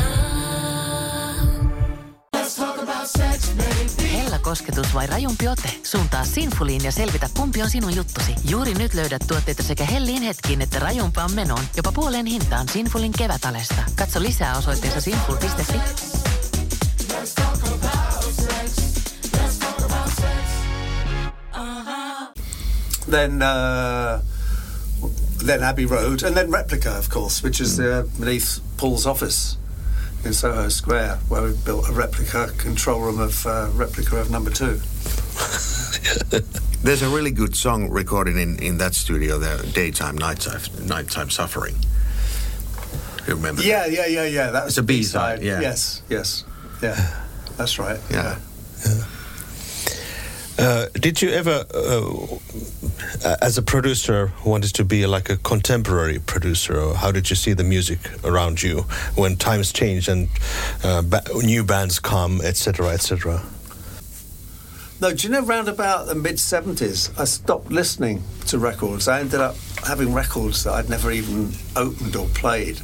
kosketus 4.52 4.94
vai 4.94 5.06
rajumpi 5.06 5.48
ote? 5.48 5.68
Suuntaa 5.82 6.24
Sinfuliin 6.24 6.84
ja 6.84 6.92
selvitä, 6.92 7.28
kumpi 7.36 7.62
on 7.62 7.70
sinun 7.70 7.96
juttusi. 7.96 8.34
Juuri 8.48 8.74
nyt 8.74 8.94
löydät 8.94 9.22
tuotteita 9.28 9.62
sekä 9.62 9.84
hellin 9.84 10.22
hetkiin 10.22 10.62
että 10.62 10.78
rajumpaan 10.78 11.32
menoon. 11.32 11.64
Jopa 11.76 11.92
puoleen 11.92 12.26
hintaan 12.26 12.68
Sinfulin 12.68 13.12
kevätalesta. 13.18 13.82
Katso 13.96 14.22
lisää 14.22 14.56
osoitteessa 14.56 15.00
sinful.fi. 15.00 15.80
Then 23.10 23.40
uh, 23.42 24.20
then 25.46 25.64
Abbey 25.64 25.86
Road, 25.86 26.22
and 26.26 26.34
then 26.34 26.52
Replica, 26.52 26.98
of 26.98 27.08
course, 27.08 27.42
which 27.42 27.60
is 27.60 27.78
uh, 27.78 28.04
beneath 28.20 28.60
Paul's 28.76 29.06
office 29.06 29.61
in 30.24 30.32
Soho 30.32 30.68
Square, 30.68 31.16
where 31.28 31.42
we 31.42 31.52
built 31.64 31.88
a 31.88 31.92
replica 31.92 32.50
control 32.58 33.00
room 33.00 33.20
of 33.20 33.46
uh, 33.46 33.68
replica 33.72 34.16
of 34.16 34.30
number 34.30 34.50
two. 34.50 34.74
There's 36.82 37.02
a 37.02 37.08
really 37.08 37.30
good 37.30 37.54
song 37.56 37.88
recorded 37.90 38.36
in, 38.36 38.58
in 38.58 38.78
that 38.78 38.94
studio 38.94 39.38
there, 39.38 39.58
Daytime, 39.58 40.16
Nighttime, 40.16 40.60
Nighttime 40.86 41.30
Suffering. 41.30 41.76
You 43.26 43.36
remember 43.36 43.62
Yeah, 43.62 43.86
yeah, 43.86 44.06
yeah, 44.06 44.24
yeah. 44.24 44.50
That 44.50 44.64
was 44.64 44.72
It's 44.72 44.78
a 44.78 44.82
the 44.82 44.86
B-side, 44.86 45.42
yeah. 45.42 45.60
Yes, 45.60 46.02
yes, 46.08 46.44
yeah. 46.82 47.22
That's 47.56 47.78
right. 47.78 48.00
Yeah, 48.10 48.38
Yeah. 48.84 49.04
Uh, 50.58 50.86
did 50.94 51.22
you 51.22 51.30
ever, 51.30 51.64
uh, 51.74 53.36
as 53.40 53.56
a 53.56 53.62
producer, 53.62 54.32
wanted 54.44 54.74
to 54.74 54.84
be 54.84 55.06
like 55.06 55.30
a 55.30 55.36
contemporary 55.38 56.18
producer, 56.18 56.78
or 56.78 56.94
how 56.94 57.10
did 57.10 57.30
you 57.30 57.36
see 57.36 57.54
the 57.54 57.64
music 57.64 57.98
around 58.22 58.62
you 58.62 58.82
when 59.14 59.36
times 59.36 59.72
change 59.72 60.08
and 60.08 60.28
uh, 60.84 61.00
ba- 61.02 61.24
new 61.42 61.64
bands 61.64 61.98
come, 61.98 62.40
etc., 62.42 62.88
etc.? 62.88 63.42
No, 65.00 65.12
do 65.12 65.26
you 65.26 65.32
know, 65.32 65.42
round 65.42 65.68
about 65.68 66.06
the 66.06 66.14
mid 66.14 66.36
70s, 66.36 67.18
I 67.18 67.24
stopped 67.24 67.72
listening 67.72 68.22
to 68.46 68.58
records. 68.58 69.08
I 69.08 69.20
ended 69.20 69.40
up 69.40 69.56
having 69.84 70.14
records 70.14 70.62
that 70.64 70.74
I'd 70.74 70.88
never 70.88 71.10
even 71.10 71.50
opened 71.74 72.14
or 72.14 72.28
played. 72.28 72.80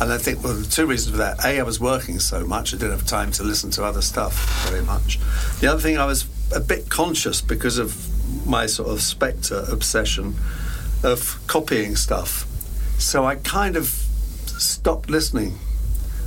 And 0.00 0.12
I 0.12 0.18
think, 0.18 0.42
well, 0.42 0.54
the 0.54 0.66
two 0.66 0.86
reasons 0.86 1.12
for 1.12 1.18
that. 1.18 1.42
A, 1.44 1.60
I 1.60 1.62
was 1.62 1.80
working 1.80 2.18
so 2.18 2.44
much, 2.44 2.74
I 2.74 2.76
didn't 2.76 2.98
have 2.98 3.06
time 3.06 3.30
to 3.32 3.42
listen 3.42 3.70
to 3.70 3.84
other 3.84 4.02
stuff 4.02 4.68
very 4.68 4.82
much. 4.82 5.18
The 5.60 5.68
other 5.68 5.80
thing, 5.80 5.96
I 5.96 6.04
was 6.04 6.24
a 6.54 6.60
bit 6.60 6.88
conscious 6.88 7.40
because 7.40 7.78
of 7.78 7.96
my 8.46 8.66
sort 8.66 8.88
of 8.90 8.98
Spector 8.98 9.70
obsession 9.72 10.34
of 11.02 11.40
copying 11.46 11.96
stuff. 11.96 12.46
So 12.98 13.24
I 13.24 13.36
kind 13.36 13.76
of 13.76 13.86
stopped 13.86 15.10
listening 15.10 15.58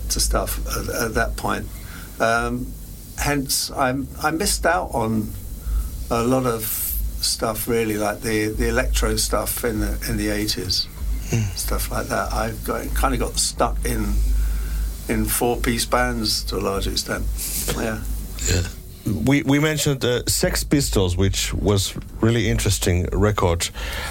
to 0.09 0.19
stuff 0.19 0.59
at, 0.67 1.03
at 1.03 1.13
that 1.15 1.37
point. 1.37 1.67
Um, 2.19 2.67
hence, 3.17 3.71
I'm, 3.71 4.07
I 4.21 4.31
missed 4.31 4.65
out 4.65 4.89
on 4.93 5.29
a 6.09 6.23
lot 6.23 6.45
of 6.45 6.63
stuff, 6.63 7.67
really, 7.67 7.97
like 7.97 8.21
the, 8.21 8.47
the 8.47 8.67
electro 8.69 9.15
stuff 9.15 9.63
in 9.63 9.79
the 9.79 9.91
in 10.09 10.17
the 10.17 10.27
80s, 10.27 10.87
stuff 11.55 11.91
like 11.91 12.07
that. 12.07 12.31
I 12.33 12.51
got, 12.65 12.93
kind 12.93 13.13
of 13.13 13.19
got 13.19 13.37
stuck 13.37 13.83
in 13.85 14.13
in 15.07 15.25
four 15.25 15.57
piece 15.57 15.85
bands 15.85 16.43
to 16.45 16.57
a 16.57 16.61
large 16.61 16.87
extent. 16.87 17.25
Yeah. 17.77 18.01
Yeah. 18.47 18.67
We, 19.05 19.43
we 19.43 19.59
mentioned 19.59 20.03
uh, 20.03 20.25
Sex 20.25 20.63
Pistols, 20.63 21.15
which 21.15 21.53
was 21.53 21.95
really 22.21 22.49
interesting 22.49 23.07
record, 23.11 23.69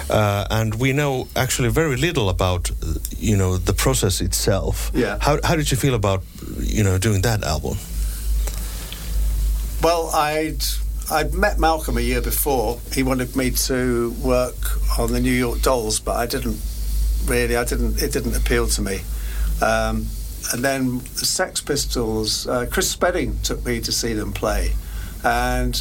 uh, 0.09 0.47
and 0.49 0.75
we 0.75 0.93
know 0.93 1.27
actually 1.35 1.69
very 1.69 1.97
little 1.97 2.29
about 2.29 2.71
you 3.17 3.35
know 3.35 3.57
the 3.57 3.73
process 3.73 4.21
itself. 4.21 4.91
Yeah. 4.93 5.17
How, 5.21 5.39
how 5.43 5.55
did 5.55 5.69
you 5.69 5.77
feel 5.77 5.95
about 5.95 6.23
you 6.59 6.83
know 6.83 6.97
doing 6.97 7.21
that 7.23 7.43
album? 7.43 7.77
Well, 9.83 10.09
I'd 10.13 10.63
I'd 11.11 11.33
met 11.33 11.59
Malcolm 11.59 11.97
a 11.97 12.01
year 12.01 12.21
before. 12.21 12.79
He 12.93 13.03
wanted 13.03 13.35
me 13.35 13.51
to 13.51 14.11
work 14.23 14.55
on 14.97 15.11
the 15.11 15.19
New 15.19 15.31
York 15.31 15.61
Dolls, 15.61 15.99
but 15.99 16.15
I 16.15 16.25
didn't 16.25 16.59
really. 17.25 17.57
I 17.57 17.63
didn't. 17.65 18.01
It 18.01 18.11
didn't 18.11 18.35
appeal 18.35 18.67
to 18.67 18.81
me. 18.81 19.01
Um, 19.61 20.07
and 20.53 20.63
then 20.63 20.99
the 20.99 21.25
Sex 21.25 21.61
Pistols. 21.61 22.47
Uh, 22.47 22.65
Chris 22.71 22.89
Spedding 22.89 23.37
took 23.43 23.65
me 23.65 23.79
to 23.81 23.91
see 23.91 24.13
them 24.13 24.33
play, 24.33 24.73
and 25.25 25.73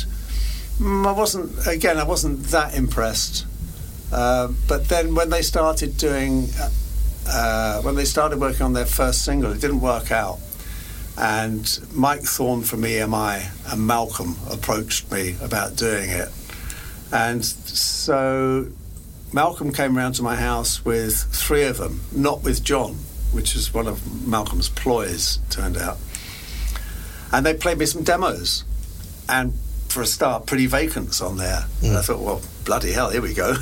mm, 0.78 1.06
I 1.06 1.12
wasn't. 1.12 1.66
Again, 1.66 1.98
I 1.98 2.04
wasn't 2.04 2.42
that 2.46 2.74
impressed. 2.74 3.46
Uh, 4.12 4.48
but 4.68 4.88
then 4.88 5.14
when 5.14 5.30
they 5.30 5.42
started 5.42 5.96
doing, 5.96 6.48
uh, 7.28 7.82
when 7.82 7.94
they 7.94 8.04
started 8.04 8.40
working 8.40 8.62
on 8.62 8.72
their 8.72 8.86
first 8.86 9.24
single, 9.24 9.52
it 9.52 9.60
didn't 9.60 9.80
work 9.80 10.10
out 10.10 10.38
and 11.16 11.80
Mike 11.92 12.22
Thorne 12.22 12.62
from 12.62 12.82
EMI 12.82 13.72
and 13.72 13.86
Malcolm 13.86 14.36
approached 14.50 15.10
me 15.12 15.36
about 15.40 15.76
doing 15.76 16.10
it. 16.10 16.28
And 17.12 17.44
so 17.44 18.68
Malcolm 19.32 19.72
came 19.72 19.96
round 19.96 20.16
to 20.16 20.22
my 20.22 20.34
house 20.34 20.84
with 20.84 21.16
three 21.16 21.64
of 21.64 21.78
them, 21.78 22.00
not 22.12 22.42
with 22.42 22.64
John, 22.64 22.94
which 23.32 23.54
is 23.54 23.72
one 23.72 23.86
of 23.86 24.26
Malcolm's 24.26 24.68
ploys, 24.68 25.38
turned 25.50 25.76
out. 25.76 25.98
And 27.32 27.46
they 27.46 27.54
played 27.54 27.78
me 27.78 27.86
some 27.86 28.02
demos. 28.02 28.64
And 29.28 29.54
for 29.88 30.02
a 30.02 30.06
start, 30.06 30.46
pretty 30.46 30.66
vacants 30.66 31.20
on 31.20 31.36
there. 31.36 31.66
And 31.82 31.96
I 31.96 32.00
mm. 32.00 32.04
thought, 32.04 32.20
well, 32.20 32.42
bloody 32.64 32.90
hell, 32.92 33.10
here 33.10 33.22
we 33.22 33.32
go. 33.32 33.48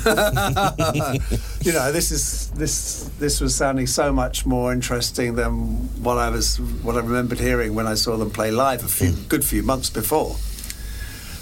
you 1.61 1.71
know, 1.71 1.91
this 1.91 2.11
is 2.11 2.49
this 2.51 3.09
this 3.19 3.39
was 3.39 3.55
sounding 3.55 3.85
so 3.85 4.11
much 4.11 4.45
more 4.45 4.73
interesting 4.73 5.35
than 5.35 5.77
what 6.03 6.17
I 6.17 6.29
was 6.29 6.59
what 6.59 6.95
I 6.95 6.99
remembered 6.99 7.39
hearing 7.39 7.75
when 7.75 7.85
I 7.85 7.93
saw 7.93 8.17
them 8.17 8.31
play 8.31 8.49
live 8.49 8.83
a 8.83 8.87
few 8.87 9.11
mm. 9.11 9.29
good 9.29 9.45
few 9.45 9.61
months 9.61 9.89
before. 9.89 10.35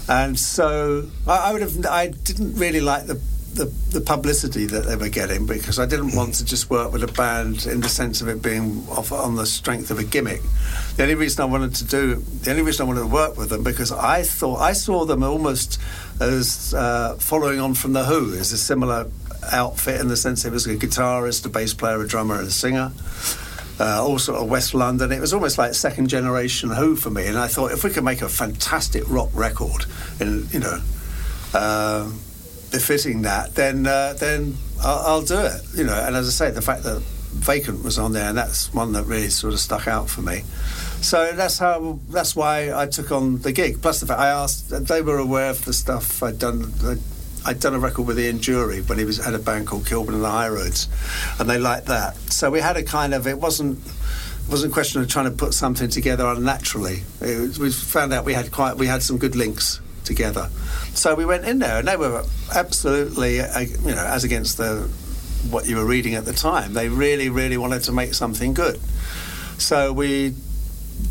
And 0.08 0.38
so 0.38 1.08
I, 1.26 1.48
I 1.48 1.52
would 1.52 1.62
have 1.62 1.86
I 1.86 2.08
didn't 2.08 2.56
really 2.56 2.80
like 2.80 3.06
the, 3.06 3.20
the 3.54 3.66
the 3.90 4.00
publicity 4.00 4.66
that 4.66 4.86
they 4.86 4.96
were 4.96 5.08
getting 5.08 5.46
because 5.46 5.78
I 5.78 5.86
didn't 5.86 6.14
want 6.16 6.34
to 6.34 6.44
just 6.44 6.70
work 6.70 6.92
with 6.92 7.02
a 7.04 7.12
band 7.12 7.66
in 7.66 7.80
the 7.80 7.88
sense 7.88 8.22
of 8.22 8.28
it 8.28 8.42
being 8.42 8.86
off 8.88 9.12
on 9.12 9.36
the 9.36 9.46
strength 9.46 9.90
of 9.90 9.98
a 9.98 10.04
gimmick. 10.04 10.40
The 10.96 11.02
only 11.02 11.14
reason 11.14 11.42
I 11.42 11.44
wanted 11.44 11.74
to 11.76 11.84
do 11.84 12.14
the 12.16 12.50
only 12.50 12.62
reason 12.62 12.84
I 12.84 12.88
wanted 12.88 13.00
to 13.00 13.06
work 13.06 13.36
with 13.36 13.50
them 13.50 13.62
because 13.62 13.92
I 13.92 14.22
thought 14.22 14.60
I 14.60 14.72
saw 14.72 15.04
them 15.04 15.22
almost 15.22 15.78
as 16.20 16.72
uh, 16.72 17.16
following 17.18 17.60
on 17.60 17.74
from 17.74 17.92
the 17.92 18.04
Who 18.04 18.34
as 18.34 18.52
a 18.52 18.58
similar 18.58 19.10
outfit 19.50 20.00
in 20.00 20.08
the 20.08 20.16
sense 20.16 20.44
it 20.44 20.52
was 20.52 20.66
a 20.66 20.76
guitarist, 20.76 21.44
a 21.44 21.48
bass 21.48 21.74
player, 21.74 22.00
a 22.00 22.08
drummer, 22.08 22.38
and 22.38 22.48
a 22.48 22.50
singer. 22.50 22.92
Uh, 23.80 24.02
all 24.02 24.18
sort 24.18 24.40
of 24.40 24.48
West 24.48 24.74
London. 24.74 25.10
It 25.10 25.20
was 25.20 25.34
almost 25.34 25.58
like 25.58 25.74
second 25.74 26.08
generation 26.08 26.70
Who 26.70 26.94
for 26.94 27.10
me, 27.10 27.26
and 27.26 27.36
I 27.36 27.48
thought 27.48 27.72
if 27.72 27.84
we 27.84 27.90
could 27.90 28.04
make 28.04 28.22
a 28.22 28.28
fantastic 28.28 29.02
rock 29.08 29.30
record, 29.34 29.86
and 30.20 30.52
you 30.54 30.60
know, 30.60 30.80
uh, 31.52 32.10
befitting 32.72 33.22
that, 33.22 33.54
then 33.54 33.86
uh, 33.86 34.14
then 34.14 34.56
I'll, 34.82 34.98
I'll 35.06 35.22
do 35.22 35.38
it. 35.38 35.60
You 35.74 35.84
know, 35.84 35.94
and 35.94 36.16
as 36.16 36.26
I 36.26 36.46
say, 36.46 36.50
the 36.50 36.62
fact 36.62 36.82
that 36.82 37.00
Vacant 37.32 37.84
was 37.84 37.98
on 37.98 38.12
there, 38.12 38.28
and 38.28 38.36
that's 38.36 38.72
one 38.74 38.92
that 38.92 39.04
really 39.04 39.28
sort 39.28 39.52
of 39.52 39.60
stuck 39.60 39.86
out 39.86 40.08
for 40.08 40.22
me. 40.22 40.40
So 41.02 41.32
that's 41.32 41.58
how. 41.58 41.98
That's 42.08 42.34
why 42.34 42.72
I 42.74 42.86
took 42.86 43.12
on 43.12 43.38
the 43.42 43.52
gig. 43.52 43.80
Plus 43.82 44.00
the 44.00 44.06
fact 44.06 44.20
I 44.20 44.28
asked, 44.28 44.70
they 44.70 45.02
were 45.02 45.18
aware 45.18 45.50
of 45.50 45.64
the 45.64 45.72
stuff 45.72 46.22
I'd 46.22 46.38
done. 46.38 46.72
I'd 47.44 47.58
done 47.58 47.74
a 47.74 47.78
record 47.78 48.06
with 48.06 48.20
Ian 48.20 48.38
Dury 48.38 48.88
when 48.88 48.98
he 48.98 49.04
was 49.04 49.24
had 49.24 49.34
a 49.34 49.38
band 49.38 49.66
called 49.66 49.86
Kilburn 49.86 50.14
and 50.14 50.24
the 50.24 50.30
High 50.30 50.48
Roads, 50.48 50.88
and 51.38 51.48
they 51.48 51.58
liked 51.58 51.86
that. 51.86 52.16
So 52.30 52.50
we 52.50 52.60
had 52.60 52.76
a 52.76 52.82
kind 52.82 53.14
of. 53.14 53.26
It 53.26 53.38
wasn't. 53.38 53.78
It 53.84 54.50
wasn't 54.50 54.72
a 54.72 54.74
question 54.74 55.00
of 55.00 55.08
trying 55.08 55.26
to 55.26 55.30
put 55.30 55.54
something 55.54 55.88
together 55.88 56.26
unnaturally. 56.26 57.02
It 57.20 57.58
we 57.58 57.70
found 57.72 58.12
out 58.12 58.24
we 58.24 58.34
had 58.34 58.52
quite. 58.52 58.76
We 58.76 58.86
had 58.86 59.02
some 59.02 59.18
good 59.18 59.34
links 59.34 59.80
together. 60.04 60.48
So 60.94 61.14
we 61.14 61.24
went 61.24 61.44
in 61.44 61.58
there, 61.58 61.78
and 61.78 61.88
they 61.88 61.96
were 61.96 62.24
absolutely, 62.54 63.40
uh, 63.40 63.60
you 63.60 63.94
know, 63.94 64.06
as 64.06 64.24
against 64.24 64.56
the 64.56 64.88
what 65.50 65.68
you 65.68 65.76
were 65.76 65.84
reading 65.84 66.14
at 66.14 66.24
the 66.24 66.32
time. 66.32 66.72
They 66.72 66.88
really, 66.88 67.28
really 67.28 67.56
wanted 67.56 67.82
to 67.84 67.92
make 67.92 68.14
something 68.14 68.54
good. 68.54 68.80
So 69.58 69.92
we, 69.92 70.34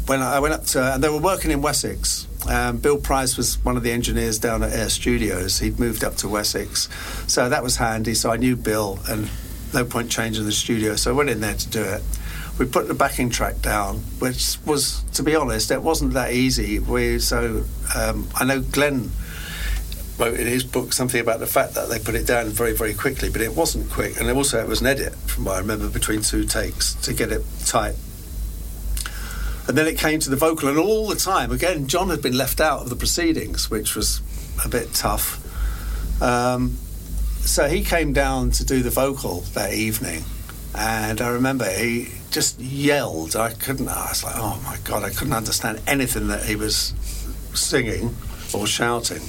when 0.06 0.22
I 0.22 0.40
went 0.40 0.54
up 0.54 0.66
to, 0.68 0.94
and 0.94 1.04
they 1.04 1.10
were 1.10 1.20
working 1.20 1.52
in 1.52 1.62
Wessex. 1.62 2.28
Um, 2.50 2.78
Bill 2.78 2.98
Price 2.98 3.38
was 3.38 3.64
one 3.64 3.78
of 3.78 3.84
the 3.84 3.92
engineers 3.92 4.40
down 4.40 4.64
at 4.64 4.74
Air 4.74 4.90
Studios. 4.90 5.60
He'd 5.60 5.80
moved 5.80 6.04
up 6.04 6.16
to 6.18 6.28
Wessex, 6.28 6.90
so 7.28 7.50
that 7.50 7.62
was 7.62 7.76
handy. 7.78 8.16
So 8.16 8.32
I 8.32 8.38
knew 8.38 8.56
Bill, 8.56 9.00
and 9.08 9.30
no 9.74 9.86
point 9.86 10.10
changing 10.10 10.46
the 10.46 10.52
studio. 10.52 10.96
So 10.96 11.12
I 11.12 11.14
went 11.14 11.30
in 11.30 11.42
there 11.42 11.54
to 11.54 11.70
do 11.70 11.84
it. 11.84 12.02
We 12.60 12.66
put 12.66 12.88
the 12.88 12.94
backing 12.94 13.30
track 13.30 13.62
down, 13.62 13.98
which 14.20 14.58
was, 14.66 15.04
to 15.14 15.24
be 15.24 15.36
honest, 15.36 15.72
it 15.72 15.82
wasn't 15.82 16.14
that 16.14 16.34
easy. 16.34 16.80
We 16.80 17.20
so 17.20 17.64
um, 17.96 18.28
I 18.36 18.46
know 18.46 18.62
Glenn 18.62 19.12
wrote 20.22 20.40
in 20.40 20.46
his 20.46 20.64
book 20.64 20.94
something 20.94 21.20
about 21.20 21.40
the 21.40 21.48
fact 21.48 21.74
that 21.74 21.90
they 21.90 21.98
put 21.98 22.14
it 22.14 22.28
down 22.28 22.50
very, 22.50 22.74
very 22.74 22.94
quickly, 22.94 23.30
but 23.30 23.42
it 23.42 23.56
wasn't 23.56 23.90
quick. 23.90 24.20
And 24.20 24.30
also, 24.30 24.62
it 24.62 24.68
was 24.68 24.82
an 24.82 24.88
edit, 24.88 25.16
from 25.16 25.46
what 25.46 25.56
I 25.56 25.60
remember, 25.60 25.90
between 25.90 26.22
two 26.22 26.46
takes 26.46 26.94
to 26.96 27.14
get 27.14 27.32
it 27.32 27.44
tight. 27.66 27.96
And 29.68 29.78
then 29.78 29.88
it 29.88 29.98
came 29.98 30.20
to 30.20 30.30
the 30.30 30.36
vocal, 30.36 30.70
and 30.70 30.78
all 30.78 31.08
the 31.08 31.16
time, 31.16 31.52
again, 31.52 31.88
John 31.88 32.10
had 32.10 32.22
been 32.22 32.38
left 32.38 32.60
out 32.62 32.82
of 32.82 32.90
the 32.90 32.96
proceedings, 32.96 33.72
which 33.72 33.96
was 33.96 34.22
a 34.64 34.70
bit 34.70 34.94
tough. 34.94 35.40
Um, 36.22 36.78
so 37.40 37.68
he 37.68 37.84
came 37.84 38.14
down 38.14 38.52
to 38.52 38.66
do 38.66 38.84
the 38.84 38.90
vocal 38.92 39.42
that 39.54 39.74
evening, 39.74 40.24
and 40.76 41.22
I 41.22 41.30
remember 41.30 41.70
he 41.70 42.10
just 42.32 42.60
yelled. 42.60 43.36
I 43.36 43.54
couldn't, 43.54 43.90
I 43.90 44.10
was 44.10 44.24
like, 44.24 44.36
oh 44.38 44.62
my 44.66 44.78
God, 44.84 45.04
I 45.04 45.10
couldn't 45.10 45.34
understand 45.34 45.82
anything 45.88 46.28
that 46.28 46.44
he 46.44 46.56
was 46.56 46.94
singing 47.54 48.16
or 48.54 48.68
shouting. 48.68 49.22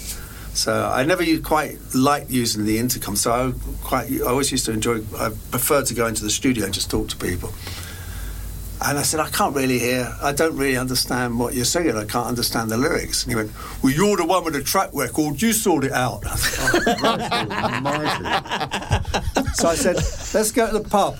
So 0.54 0.84
I 0.86 1.04
never 1.04 1.24
quite 1.40 1.78
liked 1.94 2.30
using 2.30 2.64
the 2.64 2.78
intercom. 2.78 3.16
So 3.16 3.32
I 3.32 3.52
quite, 3.82 4.10
I 4.12 4.24
always 4.26 4.52
used 4.52 4.66
to 4.66 4.72
enjoy. 4.72 5.02
I 5.18 5.30
preferred 5.50 5.86
to 5.86 5.94
go 5.94 6.06
into 6.06 6.22
the 6.22 6.30
studio 6.30 6.64
and 6.64 6.74
just 6.74 6.90
talk 6.90 7.08
to 7.08 7.16
people. 7.16 7.52
And 8.84 8.98
I 8.98 9.02
said, 9.02 9.20
I 9.20 9.30
can't 9.30 9.54
really 9.54 9.78
hear. 9.78 10.12
I 10.22 10.32
don't 10.32 10.56
really 10.56 10.76
understand 10.76 11.38
what 11.38 11.54
you're 11.54 11.64
singing. 11.64 11.96
I 11.96 12.04
can't 12.04 12.26
understand 12.26 12.70
the 12.70 12.76
lyrics. 12.76 13.22
And 13.22 13.32
he 13.32 13.36
went, 13.36 13.52
Well, 13.82 13.92
you're 13.92 14.16
the 14.16 14.24
one 14.24 14.44
with 14.44 14.54
the 14.54 14.62
track 14.62 14.90
record. 14.92 15.40
You 15.40 15.52
sort 15.52 15.84
it 15.84 15.92
out. 15.92 16.24
Said, 16.24 16.84
oh, 17.04 17.16
so 19.54 19.68
I 19.68 19.74
said, 19.74 19.96
Let's 20.34 20.50
go 20.50 20.66
to 20.66 20.78
the 20.78 20.88
pub. 20.88 21.16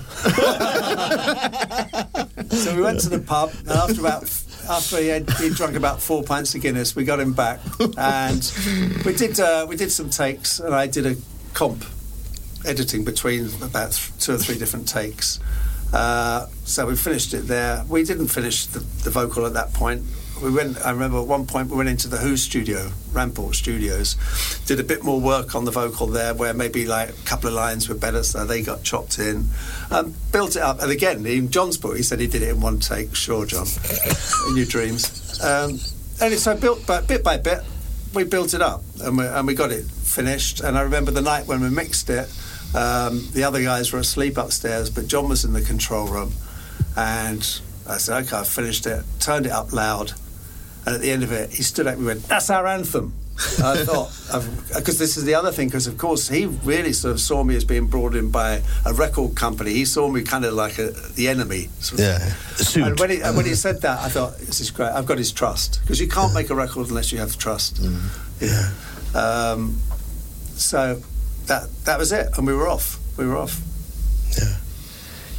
so 2.51 2.75
we 2.75 2.81
went 2.81 2.99
to 3.01 3.09
the 3.09 3.19
pub, 3.19 3.51
and 3.59 3.71
after 3.71 3.99
about 4.01 4.23
after 4.69 4.97
he 4.97 5.07
had 5.07 5.29
he'd 5.31 5.53
drunk 5.53 5.75
about 5.75 6.01
four 6.01 6.23
pints 6.23 6.55
of 6.55 6.61
Guinness, 6.61 6.95
we 6.95 7.03
got 7.03 7.19
him 7.19 7.33
back, 7.33 7.59
and 7.97 8.51
we 9.05 9.13
did 9.13 9.39
uh, 9.39 9.65
we 9.67 9.75
did 9.75 9.91
some 9.91 10.09
takes, 10.09 10.59
and 10.59 10.73
I 10.73 10.87
did 10.87 11.05
a 11.05 11.15
comp 11.53 11.85
editing 12.65 13.03
between 13.03 13.49
about 13.61 13.91
th- 13.91 14.11
two 14.19 14.33
or 14.33 14.37
three 14.37 14.57
different 14.57 14.87
takes. 14.87 15.39
Uh, 15.93 16.47
so 16.65 16.87
we 16.87 16.95
finished 16.95 17.33
it 17.33 17.47
there. 17.47 17.85
We 17.87 18.03
didn't 18.03 18.29
finish 18.29 18.65
the, 18.65 18.79
the 18.79 19.11
vocal 19.11 19.45
at 19.45 19.53
that 19.53 19.73
point. 19.73 20.03
We 20.41 20.51
went. 20.51 20.83
I 20.83 20.89
remember 20.89 21.19
at 21.19 21.27
one 21.27 21.45
point 21.45 21.69
we 21.69 21.77
went 21.77 21.87
into 21.87 22.07
the 22.07 22.17
Who 22.17 22.35
studio, 22.35 22.89
Ramport 23.11 23.55
Studios, 23.55 24.15
did 24.65 24.79
a 24.79 24.83
bit 24.83 25.03
more 25.03 25.21
work 25.21 25.55
on 25.55 25.63
the 25.63 25.71
vocal 25.71 26.07
there, 26.07 26.33
where 26.33 26.53
maybe 26.53 26.85
like 26.85 27.09
a 27.09 27.13
couple 27.23 27.47
of 27.47 27.53
lines 27.53 27.87
were 27.87 27.95
better, 27.95 28.23
so 28.23 28.43
they 28.43 28.61
got 28.61 28.83
chopped 28.83 29.19
in, 29.19 29.47
um, 29.91 30.13
built 30.31 30.55
it 30.55 30.61
up. 30.63 30.81
And 30.81 30.91
again, 30.91 31.25
in 31.25 31.51
John's 31.51 31.77
book, 31.77 31.95
he 31.95 32.03
said 32.03 32.19
he 32.19 32.27
did 32.27 32.41
it 32.41 32.49
in 32.49 32.59
one 32.59 32.79
take. 32.79 33.15
Sure, 33.15 33.45
John, 33.45 33.67
in 34.49 34.57
your 34.57 34.65
dreams. 34.65 35.39
Um, 35.41 35.79
and 36.19 36.33
so 36.33 36.57
built 36.57 36.85
by 36.87 37.01
bit 37.01 37.23
by 37.23 37.37
bit, 37.37 37.61
we 38.13 38.23
built 38.23 38.53
it 38.53 38.61
up 38.61 38.83
and 39.01 39.17
we, 39.17 39.25
and 39.25 39.47
we 39.47 39.53
got 39.53 39.71
it 39.71 39.85
finished. 39.85 40.61
And 40.61 40.77
I 40.77 40.81
remember 40.81 41.11
the 41.11 41.21
night 41.21 41.47
when 41.47 41.61
we 41.61 41.69
mixed 41.69 42.09
it, 42.09 42.31
um, 42.75 43.27
the 43.33 43.43
other 43.43 43.61
guys 43.61 43.91
were 43.91 43.99
asleep 43.99 44.37
upstairs, 44.37 44.89
but 44.89 45.07
John 45.07 45.29
was 45.29 45.45
in 45.45 45.53
the 45.53 45.61
control 45.61 46.07
room. 46.07 46.33
And 46.95 47.39
I 47.87 47.97
said, 47.97 48.23
okay, 48.23 48.37
I've 48.37 48.47
finished 48.47 48.85
it, 48.85 49.03
turned 49.19 49.45
it 49.45 49.51
up 49.51 49.73
loud. 49.73 50.13
And 50.85 50.95
at 50.95 51.01
the 51.01 51.11
end 51.11 51.23
of 51.23 51.31
it, 51.31 51.51
he 51.51 51.63
stood 51.63 51.87
up 51.87 51.95
and 51.95 52.05
went, 52.05 52.23
that's 52.23 52.49
our 52.49 52.67
anthem. 52.67 53.13
I 53.63 53.83
thought, 53.83 54.11
because 54.75 54.99
this 54.99 55.17
is 55.17 55.23
the 55.25 55.33
other 55.35 55.51
thing, 55.51 55.67
because 55.67 55.87
of 55.87 55.97
course 55.97 56.27
he 56.29 56.45
really 56.45 56.93
sort 56.93 57.13
of 57.13 57.19
saw 57.19 57.43
me 57.43 57.55
as 57.55 57.63
being 57.63 57.87
brought 57.87 58.15
in 58.15 58.29
by 58.29 58.61
a 58.85 58.93
record 58.93 59.35
company. 59.35 59.71
He 59.71 59.85
saw 59.85 60.07
me 60.07 60.21
kind 60.21 60.45
of 60.45 60.53
like 60.53 60.77
a, 60.77 60.91
the 60.91 61.27
enemy. 61.29 61.69
Sort 61.79 61.99
of. 61.99 62.05
Yeah, 62.05 62.19
suit. 62.55 62.87
And 62.87 62.99
when 62.99 63.09
he, 63.09 63.21
and 63.21 63.35
when 63.35 63.45
he 63.45 63.55
said 63.55 63.81
that, 63.81 63.99
I 63.99 64.09
thought, 64.09 64.37
this 64.37 64.61
is 64.61 64.69
great. 64.69 64.89
I've 64.89 65.07
got 65.07 65.17
his 65.17 65.31
trust. 65.31 65.81
Because 65.81 65.99
you 65.99 66.07
can't 66.07 66.33
make 66.33 66.49
a 66.51 66.55
record 66.55 66.89
unless 66.89 67.11
you 67.11 67.17
have 67.19 67.37
trust. 67.37 67.79
Yeah. 68.39 68.71
Um, 69.15 69.77
so 70.55 71.01
that 71.47 71.67
that 71.85 71.97
was 71.99 72.11
it, 72.11 72.27
and 72.37 72.47
we 72.47 72.53
were 72.53 72.67
off. 72.67 72.99
We 73.17 73.25
were 73.27 73.37
off. 73.37 73.59
Yeah. 74.37 74.57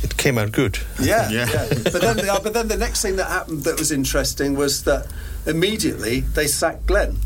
It 0.02 0.16
came 0.16 0.36
out 0.38 0.52
good. 0.52 0.78
Yeah, 1.00 1.28
Yeah. 1.30 1.48
yeah. 1.50 1.68
But 1.84 2.00
then, 2.02 2.16
the, 2.18 2.40
but 2.42 2.52
then 2.52 2.68
the 2.68 2.76
next 2.76 3.00
thing 3.02 3.16
that 3.16 3.28
happened 3.28 3.64
that 3.64 3.78
was 3.78 3.90
interesting 3.90 4.54
was 4.56 4.84
that 4.84 5.06
immediately 5.46 6.20
they 6.20 6.46
sacked 6.46 6.86
Glenn, 6.86 7.18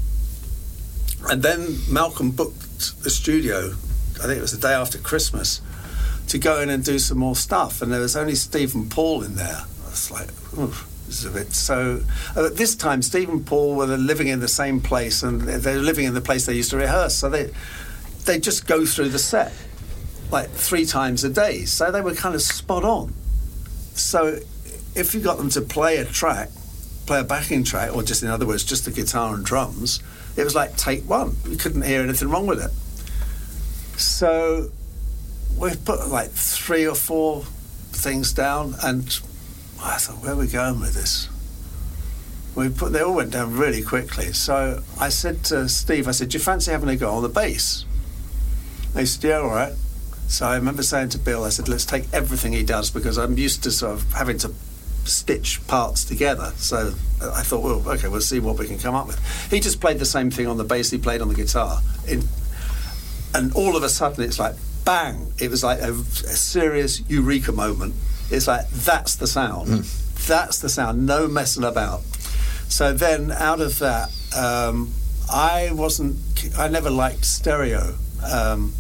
and 1.29 1.43
then 1.43 1.79
Malcolm 1.89 2.31
booked 2.31 3.03
the 3.03 3.11
studio. 3.11 3.71
I 4.21 4.27
think 4.27 4.39
it 4.39 4.43
was 4.43 4.53
the 4.53 4.61
day 4.61 4.73
after 4.75 4.99
Christmas 4.99 5.61
to 6.29 6.39
go 6.39 6.61
in 6.61 6.69
and 6.71 6.85
do 6.85 6.99
some 6.99 7.19
more 7.19 7.37
stuff, 7.37 7.83
and 7.83 7.93
there 7.93 8.01
was 8.01 8.17
only 8.17 8.35
Stephen 8.35 8.89
Paul 8.89 9.23
in 9.23 9.35
there. 9.37 9.65
I 9.87 9.91
was 9.91 10.11
like, 10.11 10.29
Oof. 10.59 10.87
This 11.07 11.21
is 11.21 11.25
a 11.25 11.31
bit 11.31 11.53
so. 11.55 12.03
uh, 12.37 12.45
At 12.47 12.57
this 12.59 12.77
time, 12.77 13.01
Stephen 13.01 13.37
and 13.37 13.47
Paul 13.47 13.77
were 13.77 13.87
living 13.87 14.29
in 14.29 14.41
the 14.41 14.49
same 14.49 14.79
place, 14.79 15.23
and 15.23 15.41
they 15.41 15.75
were 15.77 15.81
living 15.83 16.05
in 16.05 16.13
the 16.13 16.21
place 16.21 16.45
they 16.45 16.53
used 16.53 16.69
to 16.73 16.77
rehearse. 16.77 17.15
So 17.17 17.31
they 17.31 17.51
they 18.25 18.39
just 18.39 18.67
go 18.67 18.85
through 18.85 19.09
the 19.11 19.19
set 19.19 19.53
like 20.31 20.51
three 20.51 20.85
times 20.85 21.25
a 21.25 21.31
day. 21.31 21.65
So 21.65 21.91
they 21.91 22.01
were 22.01 22.15
kind 22.15 22.35
of 22.35 22.43
spot 22.43 22.85
on. 22.85 23.15
So 23.95 24.39
if 24.95 25.15
you 25.15 25.21
got 25.21 25.39
them 25.39 25.51
to 25.51 25.61
play 25.61 25.97
a 25.97 26.05
track, 26.05 26.51
play 27.07 27.21
a 27.21 27.25
backing 27.25 27.65
track, 27.65 27.95
or 27.95 28.03
just 28.03 28.23
in 28.23 28.29
other 28.29 28.47
words, 28.47 28.65
just 28.65 28.85
the 28.85 28.91
guitar 28.91 29.35
and 29.35 29.45
drums, 29.45 30.01
it 30.37 30.45
was 30.45 30.55
like 30.55 30.77
take 30.77 31.09
one. 31.09 31.37
You 31.49 31.57
couldn't 31.57 31.83
hear 31.83 32.03
anything 32.03 32.29
wrong 32.29 32.47
with 32.47 32.63
it. 32.63 32.71
So 33.99 34.71
we 35.59 35.75
put 35.85 36.09
like 36.09 36.31
three 36.31 36.87
or 36.87 36.95
four 36.95 37.43
things 37.91 38.33
down, 38.33 38.75
and 38.83 39.05
I 39.83 39.97
thought, 39.97 40.23
where 40.23 40.33
are 40.33 40.37
we 40.37 40.47
going 40.47 40.81
with 40.81 40.95
this? 40.95 41.29
We 42.55 42.69
put 42.69 42.93
they 42.93 43.01
all 43.01 43.15
went 43.15 43.33
down 43.33 43.57
really 43.57 43.83
quickly. 43.83 44.33
So 44.33 44.83
I 44.99 45.09
said 45.09 45.45
to 45.45 45.69
Steve, 45.69 46.09
I 46.09 46.11
said, 46.13 46.31
"Do 46.31 46.39
you 46.39 46.45
fancy 46.45 46.71
having 46.71 46.89
a 46.89 46.97
go 46.97 47.11
on 47.11 47.23
the 47.23 47.29
bass?" 47.29 47.85
He 48.97 49.07
said, 49.07 49.25
"Yeah, 49.25 49.39
all 49.39 49.49
right." 49.49 49.73
So 50.29 50.47
I 50.47 50.57
remember 50.57 50.83
saying 50.83 51.09
to 51.11 51.19
Bill, 51.19 51.43
I 51.43 51.49
said, 51.49 51.69
let's 51.69 51.87
take 51.87 52.05
everything 52.13 52.53
he 52.53 52.63
does 52.63 52.91
because 52.91 53.17
I'm 53.17 53.39
used 53.39 53.63
to 53.63 53.71
sort 53.71 53.95
of 53.95 54.13
having 54.13 54.37
to 54.39 54.53
stitch 55.05 55.67
parts 55.67 56.05
together. 56.05 56.53
So 56.57 56.93
I 57.23 57.43
thought, 57.43 57.63
well, 57.63 57.83
okay, 57.95 58.09
we'll 58.09 58.21
see 58.21 58.39
what 58.39 58.59
we 58.59 58.67
can 58.67 58.79
come 58.79 58.95
up 58.95 59.07
with. 59.07 59.19
He 59.51 59.59
just 59.59 59.81
played 59.81 59.99
the 59.99 60.05
same 60.05 60.31
thing 60.31 60.47
on 60.47 60.59
the 60.59 60.65
bass 60.65 60.91
he 60.91 60.99
played 60.99 61.23
on 61.23 61.29
the 61.29 61.35
guitar. 61.35 61.81
In, 62.07 62.25
and 63.35 63.55
all 63.55 63.75
of 63.75 63.83
a 63.83 63.89
sudden, 63.89 64.23
it's 64.23 64.39
like, 64.39 64.55
bang! 64.85 65.33
It 65.39 65.51
was 65.51 65.65
like 65.65 65.81
a, 65.81 65.93
a 65.93 65.95
serious 65.95 67.01
eureka 67.09 67.53
moment. 67.53 67.95
It's 68.31 68.47
like, 68.47 68.69
that's 68.69 69.17
the 69.17 69.27
sound. 69.27 69.69
That's 70.27 70.59
the 70.59 70.69
sound. 70.69 71.07
No 71.07 71.27
messing 71.27 71.65
about. 71.65 72.03
So 72.69 72.93
then 72.93 73.33
out 73.33 73.63
of 73.63 73.79
that, 73.79 74.11
um, 74.37 74.93
I 75.33 75.71
wasn't, 75.73 76.19
I 76.59 76.69
never 76.69 76.91
liked 76.91 77.25
stereo. 77.25 77.95
Um, 78.25 78.73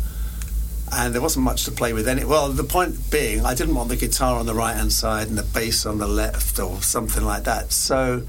and 0.90 1.14
there 1.14 1.20
wasn't 1.20 1.44
much 1.44 1.64
to 1.64 1.70
play 1.70 1.92
with 1.92 2.08
any. 2.08 2.24
Well, 2.24 2.48
the 2.50 2.64
point 2.64 3.10
being, 3.10 3.44
I 3.44 3.54
didn't 3.54 3.74
want 3.74 3.88
the 3.88 3.96
guitar 3.96 4.38
on 4.38 4.46
the 4.46 4.54
right 4.54 4.74
hand 4.74 4.92
side 4.92 5.28
and 5.28 5.36
the 5.36 5.42
bass 5.42 5.84
on 5.84 5.98
the 5.98 6.06
left 6.06 6.58
or 6.58 6.80
something 6.82 7.24
like 7.24 7.44
that. 7.44 7.72
So 7.72 8.22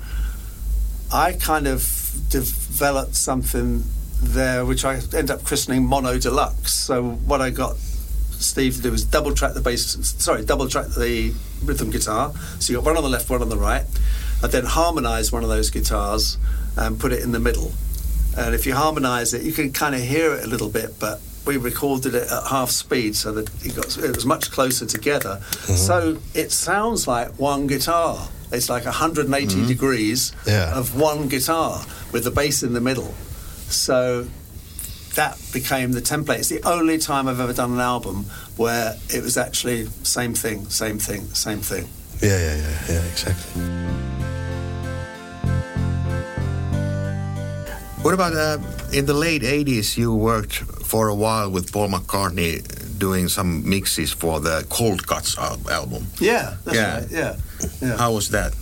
I 1.11 1.33
kind 1.33 1.67
of 1.67 1.81
developed 2.29 3.15
something 3.15 3.83
there, 4.21 4.65
which 4.65 4.83
I 4.83 4.99
end 5.15 5.31
up 5.31 5.43
christening 5.43 5.85
Mono 5.85 6.19
Deluxe. 6.19 6.73
So 6.73 7.11
what 7.11 7.41
I 7.41 7.49
got 7.49 7.77
Steve 7.77 8.75
to 8.75 8.81
do 8.81 8.91
was 8.91 9.03
double 9.03 9.33
track 9.33 9.53
the 9.53 9.61
bass, 9.61 9.97
sorry, 10.21 10.43
double 10.43 10.67
track 10.67 10.87
the 10.87 11.33
rhythm 11.63 11.89
guitar. 11.91 12.33
So 12.59 12.73
you 12.73 12.79
got 12.79 12.85
one 12.85 12.97
on 12.97 13.03
the 13.03 13.09
left, 13.09 13.29
one 13.29 13.41
on 13.41 13.49
the 13.49 13.57
right. 13.57 13.85
I 14.41 14.47
then 14.47 14.65
harmonise 14.65 15.31
one 15.31 15.43
of 15.43 15.49
those 15.49 15.69
guitars 15.69 16.37
and 16.77 16.99
put 16.99 17.11
it 17.11 17.21
in 17.21 17.31
the 17.31 17.39
middle. 17.39 17.73
And 18.37 18.55
if 18.55 18.65
you 18.65 18.73
harmonise 18.73 19.33
it, 19.33 19.41
you 19.41 19.51
can 19.51 19.71
kind 19.71 19.95
of 19.95 20.01
hear 20.01 20.33
it 20.33 20.43
a 20.43 20.47
little 20.47 20.69
bit, 20.69 20.99
but 20.99 21.19
we 21.45 21.57
recorded 21.57 22.13
it 22.13 22.31
at 22.31 22.47
half 22.47 22.69
speed 22.69 23.15
so 23.15 23.31
that 23.31 23.49
it, 23.65 23.75
got, 23.75 23.97
it 23.97 24.15
was 24.15 24.25
much 24.25 24.51
closer 24.51 24.85
together. 24.85 25.39
Mm-hmm. 25.41 25.73
So 25.73 26.17
it 26.33 26.51
sounds 26.51 27.07
like 27.07 27.39
one 27.39 27.67
guitar. 27.67 28.29
It's 28.51 28.69
like 28.69 28.85
180 28.85 29.45
mm-hmm. 29.45 29.67
degrees 29.67 30.31
Yeah. 30.45 30.77
of 30.77 30.99
one 30.99 31.27
guitar 31.27 31.85
with 32.11 32.23
the 32.23 32.31
bass 32.31 32.63
in 32.63 32.73
the 32.73 32.81
middle. 32.81 33.13
So 33.67 34.27
that 35.15 35.39
became 35.53 35.91
the 35.91 36.01
template. 36.01 36.39
It's 36.39 36.49
the 36.49 36.63
only 36.63 36.97
time 36.97 37.27
I've 37.27 37.39
ever 37.39 37.53
done 37.53 37.73
an 37.73 37.79
album 37.79 38.25
where 38.57 38.95
it 39.09 39.23
was 39.23 39.37
actually 39.37 39.85
same 40.03 40.33
thing, 40.33 40.69
same 40.69 40.99
thing, 40.99 41.27
same 41.33 41.59
thing. 41.59 41.87
Yeah, 42.21 42.37
yeah, 42.37 42.55
yeah, 42.57 42.79
yeah, 42.89 43.05
exactly. 43.05 43.88
What 48.01 48.13
about 48.13 48.33
uh, 48.33 48.57
in 48.93 49.05
the 49.05 49.13
late 49.13 49.41
80s? 49.41 49.97
You 49.97 50.13
worked 50.15 50.53
for 50.55 51.09
a 51.09 51.15
while 51.15 51.51
with 51.51 51.71
Paul 51.71 51.89
McCartney 51.89 52.63
doing 52.97 53.27
some 53.27 53.69
mixes 53.69 54.11
for 54.11 54.39
the 54.39 54.65
Cold 54.69 55.05
Cuts 55.05 55.37
al- 55.37 55.59
album. 55.69 56.07
Yeah, 56.19 56.55
that's 56.63 56.77
Yeah. 56.77 56.93
right. 56.99 57.07
Yeah, 57.11 57.35
yeah. 57.81 57.97
How 57.97 58.13
was 58.13 58.29
that? 58.29 58.53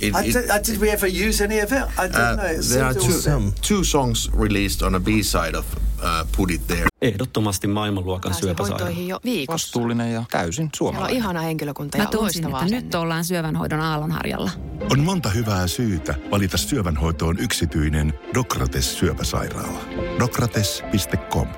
It- 0.00 0.14
I 0.14 0.24
it- 0.24 0.32
did, 0.32 0.50
I, 0.50 0.58
did 0.62 0.78
we 0.80 0.88
ever 0.90 1.06
use 1.06 1.40
any 1.42 1.58
of 1.58 1.70
it? 1.72 1.84
I 1.98 2.06
don't 2.08 2.16
uh, 2.16 2.36
know. 2.36 2.44
It 2.44 2.62
there 2.62 2.84
are 2.84 2.94
two, 2.94 3.52
two 3.60 3.84
songs 3.84 4.28
released 4.32 4.82
on 4.82 4.94
a 4.94 5.00
B-side 5.00 5.54
of 5.54 5.66
uh, 6.02 6.28
Put 6.36 6.50
It 6.50 6.66
There. 6.66 6.86
Ehdottomasti 7.02 7.66
maailmanluokan 7.66 8.34
syöpäsairaala. 8.34 8.90
jo 8.90 9.20
viikossa. 9.24 9.52
Vastuullinen 9.66 10.12
ja 10.12 10.24
täysin 10.30 10.54
Siellä 10.54 10.66
on 10.66 10.76
suomalainen. 10.76 11.16
ihana 11.16 11.40
henkilökunta 11.40 11.98
ja 11.98 12.04
Mä 12.04 12.10
tunsin, 12.10 12.22
loistavaa 12.44 12.62
että 12.62 12.74
nyt 12.74 12.94
ollaan 12.94 13.24
syövänhoidon 13.24 13.80
aallonharjalla. 13.80 14.50
On 14.90 15.00
monta 15.00 15.28
hyvää 15.30 15.66
syytä 15.66 16.14
valita 16.30 16.56
syövänhoitoon 16.56 17.38
yksityinen 17.38 18.14
Dokrates 18.34 18.98
syöpäsairaala. 18.98 19.80
Dokrates.com 20.18 21.48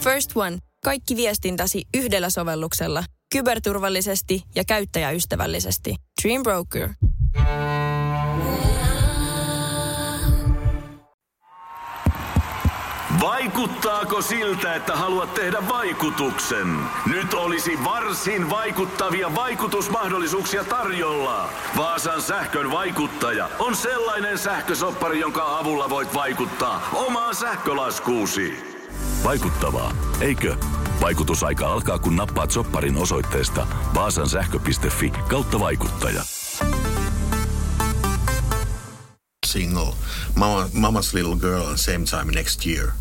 First 0.00 0.30
One. 0.36 0.58
Kaikki 0.84 1.16
viestintäsi 1.16 1.84
yhdellä 1.94 2.30
sovelluksella. 2.30 3.04
Kyberturvallisesti 3.32 4.42
ja 4.54 4.64
käyttäjäystävällisesti. 4.64 5.94
Dream 6.22 6.42
Broker. 6.42 6.88
Vaikuttaako 13.20 14.22
siltä, 14.22 14.74
että 14.74 14.96
haluat 14.96 15.34
tehdä 15.34 15.68
vaikutuksen? 15.68 16.76
Nyt 17.06 17.34
olisi 17.34 17.84
varsin 17.84 18.50
vaikuttavia 18.50 19.34
vaikutusmahdollisuuksia 19.34 20.64
tarjolla. 20.64 21.48
Vaasan 21.76 22.22
sähkön 22.22 22.70
vaikuttaja 22.70 23.48
on 23.58 23.76
sellainen 23.76 24.38
sähkösoppari, 24.38 25.20
jonka 25.20 25.58
avulla 25.58 25.90
voit 25.90 26.14
vaikuttaa 26.14 26.88
omaan 26.92 27.34
sähkölaskuusi. 27.34 28.54
Vaikuttavaa, 29.24 29.92
eikö? 30.20 30.56
Vaikutusaika 31.00 31.72
alkaa, 31.72 31.98
kun 31.98 32.16
nappaat 32.16 32.50
sopparin 32.50 32.96
osoitteesta 32.96 33.66
vaasansähkö.fi 33.94 35.12
kautta 35.28 35.60
vaikuttaja. 35.60 36.22
single, 39.50 39.94
Mama, 40.36 40.68
Mama's 40.72 41.14
Little 41.14 41.36
Girl, 41.36 41.66
and 41.66 41.78
Same 41.78 42.04
Time 42.04 42.30
Next 42.32 42.66
Year. 42.66 42.92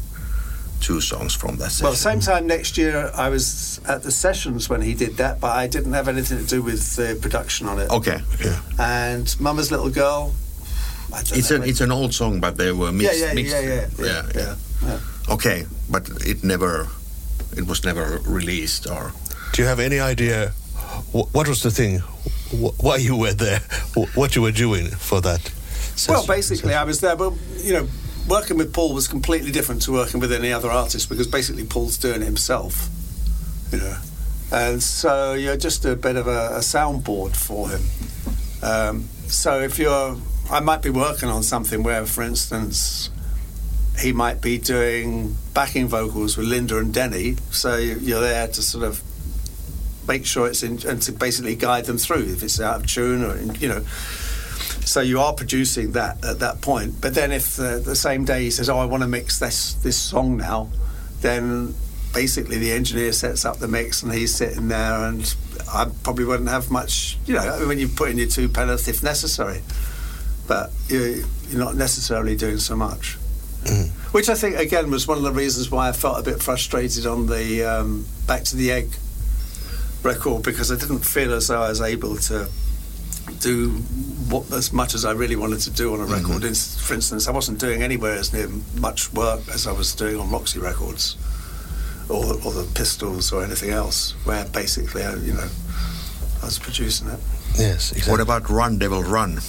Two 0.82 1.02
songs 1.02 1.36
from 1.36 1.58
that 1.58 1.72
session. 1.72 1.86
Well, 1.86 1.94
same 1.96 2.20
time 2.20 2.48
next 2.48 2.78
year, 2.78 3.12
I 3.14 3.30
was 3.30 3.80
at 3.88 4.02
the 4.04 4.12
sessions 4.12 4.70
when 4.70 4.82
he 4.82 4.94
did 4.94 5.18
that, 5.18 5.40
but 5.40 5.52
I 5.56 5.68
didn't 5.68 5.94
have 5.94 6.08
anything 6.08 6.38
to 6.40 6.46
do 6.46 6.62
with 6.62 6.96
the 6.96 7.18
production 7.22 7.68
on 7.68 7.80
it. 7.80 7.90
Okay. 7.92 8.20
And 8.80 9.36
Mama's 9.40 9.72
Little 9.72 9.90
Girl. 9.90 10.34
I 11.14 11.22
don't 11.24 11.38
It's 11.38 11.50
know. 11.52 11.58
an 11.58 11.64
it's 11.64 11.82
an 11.82 11.92
old 11.92 12.14
song, 12.14 12.40
but 12.40 12.56
they 12.58 12.72
were 12.72 12.92
mixed. 12.92 13.20
yeah, 13.20 13.34
mixed. 13.34 13.52
yeah, 13.54 13.62
yeah, 13.62 13.88
yeah, 14.00 14.24
yeah, 14.36 14.56
yeah. 14.84 15.00
Okay, 15.34 15.66
but 15.90 16.08
it 16.26 16.44
never, 16.44 16.88
it 17.58 17.68
was 17.68 17.84
never 17.84 18.20
released 18.26 18.88
or. 18.88 19.12
Do 19.54 19.62
you 19.62 19.68
have 19.68 19.80
any 19.80 20.00
idea 20.00 20.50
wh- 21.12 21.28
what 21.36 21.48
was 21.48 21.62
the 21.62 21.72
thing? 21.72 22.00
Why 22.82 22.98
you 22.98 23.16
were 23.18 23.34
there? 23.34 23.60
What 24.16 24.36
you 24.36 24.42
were 24.44 24.52
doing 24.54 24.88
for 24.88 25.20
that? 25.22 25.52
Well, 26.08 26.26
basically, 26.26 26.74
I 26.74 26.84
was 26.86 27.00
there, 27.02 27.16
but 27.16 27.34
you 27.58 27.74
know, 27.74 27.88
working 28.30 28.58
with 28.58 28.74
Paul 28.74 28.94
was 28.94 29.08
completely 29.08 29.52
different 29.52 29.82
to 29.84 29.92
working 29.92 30.20
with 30.20 30.32
any 30.32 30.52
other 30.54 30.70
artist 30.70 31.10
because 31.10 31.28
basically 31.28 31.66
Paul's 31.66 31.98
doing 31.98 32.22
it 32.22 32.26
himself, 32.26 32.88
you 33.72 33.80
know, 33.80 33.98
and 34.52 34.82
so 34.82 35.34
you're 35.34 35.58
just 35.58 35.86
a 35.86 35.96
bit 35.96 36.16
of 36.16 36.28
a, 36.28 36.50
a 36.56 36.60
soundboard 36.60 37.36
for 37.36 37.70
him. 37.70 37.82
Um, 38.62 39.04
so 39.28 39.60
if 39.60 39.80
you're, 39.80 40.18
I 40.52 40.60
might 40.60 40.82
be 40.82 40.90
working 40.90 41.30
on 41.30 41.44
something 41.44 41.84
where, 41.84 42.06
for 42.06 42.24
instance, 42.24 43.10
he 44.00 44.12
might 44.14 44.42
be 44.42 44.58
doing 44.58 45.36
backing 45.54 45.88
vocals 45.88 46.38
with 46.38 46.48
Linda 46.48 46.78
and 46.78 46.94
Denny. 46.94 47.36
So 47.52 47.76
you- 47.78 48.00
you're 48.02 48.22
there 48.22 48.48
to 48.48 48.62
sort 48.62 48.84
of 48.86 49.02
make 50.08 50.26
sure 50.26 50.48
it's 50.48 50.64
in, 50.64 50.80
and 50.88 51.02
to 51.04 51.12
basically 51.12 51.56
guide 51.56 51.86
them 51.86 51.98
through 51.98 52.24
if 52.34 52.42
it's 52.44 52.60
out 52.60 52.78
of 52.82 52.88
tune 52.88 53.24
or 53.24 53.38
you 53.60 53.68
know. 53.68 53.84
So 54.90 55.02
you 55.02 55.20
are 55.20 55.34
producing 55.34 55.92
that 55.92 56.26
at 56.26 56.40
that 56.40 56.62
point. 56.62 57.00
But 57.00 57.14
then 57.14 57.32
if 57.32 57.58
the, 57.58 57.80
the 57.86 57.96
same 57.96 58.26
day 58.26 58.46
he 58.46 58.50
says, 58.50 58.70
"Oh, 58.72 58.80
I 58.80 58.86
want 58.86 59.04
to 59.04 59.08
mix 59.08 59.38
this 59.38 59.76
this 59.76 59.96
song 59.96 60.38
now," 60.38 60.68
then 61.22 61.76
basically 62.12 62.58
the 62.58 62.72
engineer 62.72 63.12
sets 63.12 63.46
up 63.46 63.58
the 63.58 63.68
mix 63.68 64.02
and 64.02 64.12
he's 64.12 64.34
sitting 64.34 64.68
there 64.68 65.06
and 65.06 65.36
I 65.72 65.92
probably 66.02 66.26
wouldn't 66.26 66.50
have 66.50 66.72
much, 66.72 67.20
you 67.28 67.36
know, 67.36 67.68
when 67.68 67.78
you 67.78 67.88
put 67.88 68.10
in 68.10 68.18
your 68.18 68.30
two 68.30 68.50
pellets 68.50 68.88
if 68.88 69.04
necessary. 69.04 69.62
But 70.48 70.72
you, 70.88 71.24
you're 71.50 71.64
not 71.64 71.76
necessarily 71.76 72.36
doing 72.36 72.58
so 72.58 72.76
much. 72.76 73.20
Which 74.12 74.28
I 74.28 74.34
think, 74.34 74.56
again, 74.58 74.90
was 74.90 75.08
one 75.08 75.20
of 75.20 75.24
the 75.24 75.32
reasons 75.32 75.70
why 75.70 75.90
I 75.90 75.92
felt 75.92 76.20
a 76.20 76.24
bit 76.24 76.42
frustrated 76.42 77.06
on 77.06 77.28
the 77.28 77.64
um, 77.64 78.08
Back 78.26 78.44
to 78.46 78.56
the 78.56 78.72
Egg 78.72 78.90
record 80.02 80.42
because 80.42 80.72
I 80.72 80.78
didn't 80.78 81.06
feel 81.06 81.32
as 81.34 81.50
though 81.50 81.62
I 81.62 81.70
was 81.70 81.80
able 81.80 82.18
to 82.18 82.50
do 83.40 83.70
what, 84.30 84.52
as 84.52 84.72
much 84.74 84.94
as 84.94 85.06
I 85.06 85.12
really 85.12 85.36
wanted 85.36 85.60
to 85.62 85.70
do 85.70 85.94
on 85.94 86.00
a 86.00 86.04
mm-hmm. 86.04 86.14
record. 86.14 86.44
Ins- 86.44 86.80
For 86.80 86.94
instance, 86.94 87.28
I 87.28 87.32
wasn't 87.32 87.60
doing 87.60 87.82
anywhere 87.82 88.14
as 88.14 88.34
near 88.34 88.50
much 88.80 89.14
work 89.14 89.42
as 89.54 89.68
I 89.68 89.72
was 89.72 89.94
doing 89.96 90.20
on 90.20 90.30
Roxy 90.30 90.60
Records 90.60 91.18
or, 92.10 92.26
or 92.26 92.52
the 92.52 92.70
Pistols 92.76 93.32
or 93.32 93.44
anything 93.44 93.70
else, 93.70 94.12
where 94.26 94.46
basically, 94.46 95.04
I, 95.04 95.16
you 95.16 95.34
know, 95.34 95.48
I 96.42 96.46
was 96.46 96.60
producing 96.60 97.08
it. 97.10 97.20
Yes, 97.58 97.92
exactly. 97.92 98.12
What 98.12 98.22
about 98.22 98.50
Run 98.50 98.78
Devil 98.78 99.04
Run? 99.04 99.40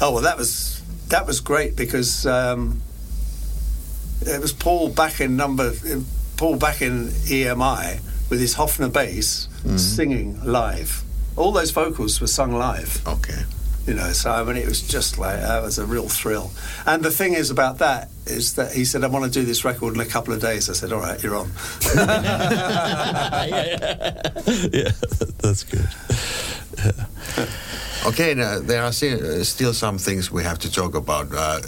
Oh 0.00 0.12
well, 0.12 0.22
that 0.22 0.36
was 0.36 0.82
that 1.08 1.26
was 1.26 1.40
great 1.40 1.76
because 1.76 2.26
um, 2.26 2.82
it 4.20 4.40
was 4.40 4.52
Paul 4.52 4.90
back 4.90 5.20
in 5.20 5.36
number 5.36 5.72
Paul 6.36 6.56
back 6.56 6.82
in 6.82 7.08
EMI 7.08 8.00
with 8.30 8.40
his 8.40 8.54
Hofner 8.54 8.92
bass 8.92 9.48
mm-hmm. 9.58 9.76
singing 9.76 10.44
live. 10.44 11.02
All 11.38 11.52
those 11.52 11.70
vocals 11.70 12.20
were 12.20 12.26
sung 12.26 12.52
live. 12.52 13.06
Okay. 13.06 13.44
You 13.86 13.94
know, 13.94 14.12
so 14.12 14.30
I 14.30 14.42
mean, 14.44 14.56
it 14.56 14.66
was 14.66 14.82
just 14.82 15.16
like 15.16 15.40
that 15.40 15.62
was 15.62 15.78
a 15.78 15.86
real 15.86 16.08
thrill. 16.08 16.50
And 16.84 17.02
the 17.02 17.10
thing 17.10 17.32
is 17.32 17.50
about 17.50 17.78
that 17.78 18.10
is 18.26 18.54
that 18.54 18.72
he 18.72 18.84
said, 18.84 19.02
"I 19.02 19.06
want 19.06 19.24
to 19.24 19.30
do 19.30 19.46
this 19.46 19.64
record 19.64 19.94
in 19.94 20.00
a 20.00 20.04
couple 20.04 20.34
of 20.34 20.42
days." 20.42 20.68
I 20.68 20.74
said, 20.74 20.92
"All 20.92 21.00
right, 21.00 21.22
you're 21.22 21.36
on." 21.36 21.50
yeah, 24.74 24.90
that's 25.38 25.64
good. 25.64 25.88
Okay, 28.06 28.34
now, 28.34 28.58
there 28.60 28.82
are 28.82 28.88
uh, 28.88 29.44
still 29.44 29.72
some 29.72 29.98
things 29.98 30.30
we 30.30 30.42
have 30.42 30.58
to 30.58 30.70
talk 30.70 30.94
about. 30.94 31.32
Uh, 31.32 31.60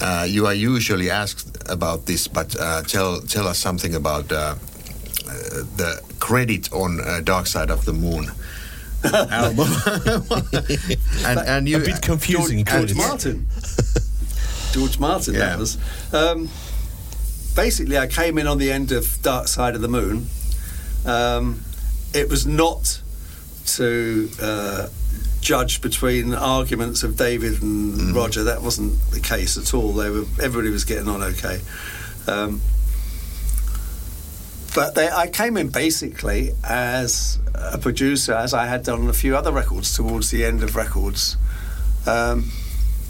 uh, 0.00 0.26
you 0.28 0.46
are 0.46 0.54
usually 0.54 1.10
asked 1.10 1.56
about 1.68 2.06
this, 2.06 2.28
but 2.28 2.54
uh, 2.58 2.82
tell 2.82 3.20
tell 3.20 3.46
us 3.46 3.58
something 3.58 3.94
about 3.94 4.30
uh, 4.32 4.36
uh, 4.36 4.54
the 5.76 6.00
credit 6.18 6.72
on 6.72 7.00
uh, 7.00 7.20
Dark 7.22 7.46
Side 7.46 7.70
of 7.70 7.84
the 7.84 7.92
Moon 7.92 8.30
album. 9.30 9.68
and, 11.26 11.38
and 11.40 11.68
you, 11.68 11.76
A 11.78 11.80
bit 11.80 12.02
confusing 12.02 12.58
George 12.64 12.68
credits. 12.94 12.94
Martin. 12.96 13.46
George 14.72 14.98
Martin, 14.98 15.34
Yeah. 15.34 15.40
that 15.40 15.58
was. 15.58 15.78
Um, 16.12 16.48
basically, 17.54 17.98
I 17.98 18.06
came 18.06 18.38
in 18.38 18.46
on 18.46 18.58
the 18.58 18.70
end 18.70 18.92
of 18.92 19.18
Dark 19.22 19.48
Side 19.48 19.74
of 19.74 19.80
the 19.80 19.88
Moon. 19.88 20.26
Um, 21.06 21.62
it 22.14 22.28
was 22.28 22.46
not 22.46 23.00
to 23.66 24.28
uh, 24.40 24.88
judge 25.40 25.80
between 25.80 26.34
arguments 26.34 27.02
of 27.02 27.16
David 27.16 27.62
and 27.62 28.14
Roger. 28.14 28.44
That 28.44 28.62
wasn't 28.62 28.98
the 29.10 29.20
case 29.20 29.56
at 29.56 29.72
all. 29.74 29.92
They 29.92 30.10
were 30.10 30.24
everybody 30.42 30.70
was 30.70 30.84
getting 30.84 31.08
on 31.08 31.22
okay. 31.22 31.60
Um, 32.26 32.60
but 34.76 34.94
they, 34.94 35.08
I 35.08 35.26
came 35.26 35.56
in 35.56 35.70
basically 35.70 36.52
as 36.62 37.40
a 37.54 37.78
producer, 37.78 38.34
as 38.34 38.52
I 38.52 38.66
had 38.66 38.82
done 38.82 39.00
on 39.00 39.08
a 39.08 39.14
few 39.14 39.34
other 39.34 39.50
records 39.50 39.96
towards 39.96 40.30
the 40.30 40.44
end 40.44 40.62
of 40.62 40.76
records. 40.76 41.38
Um, 42.06 42.50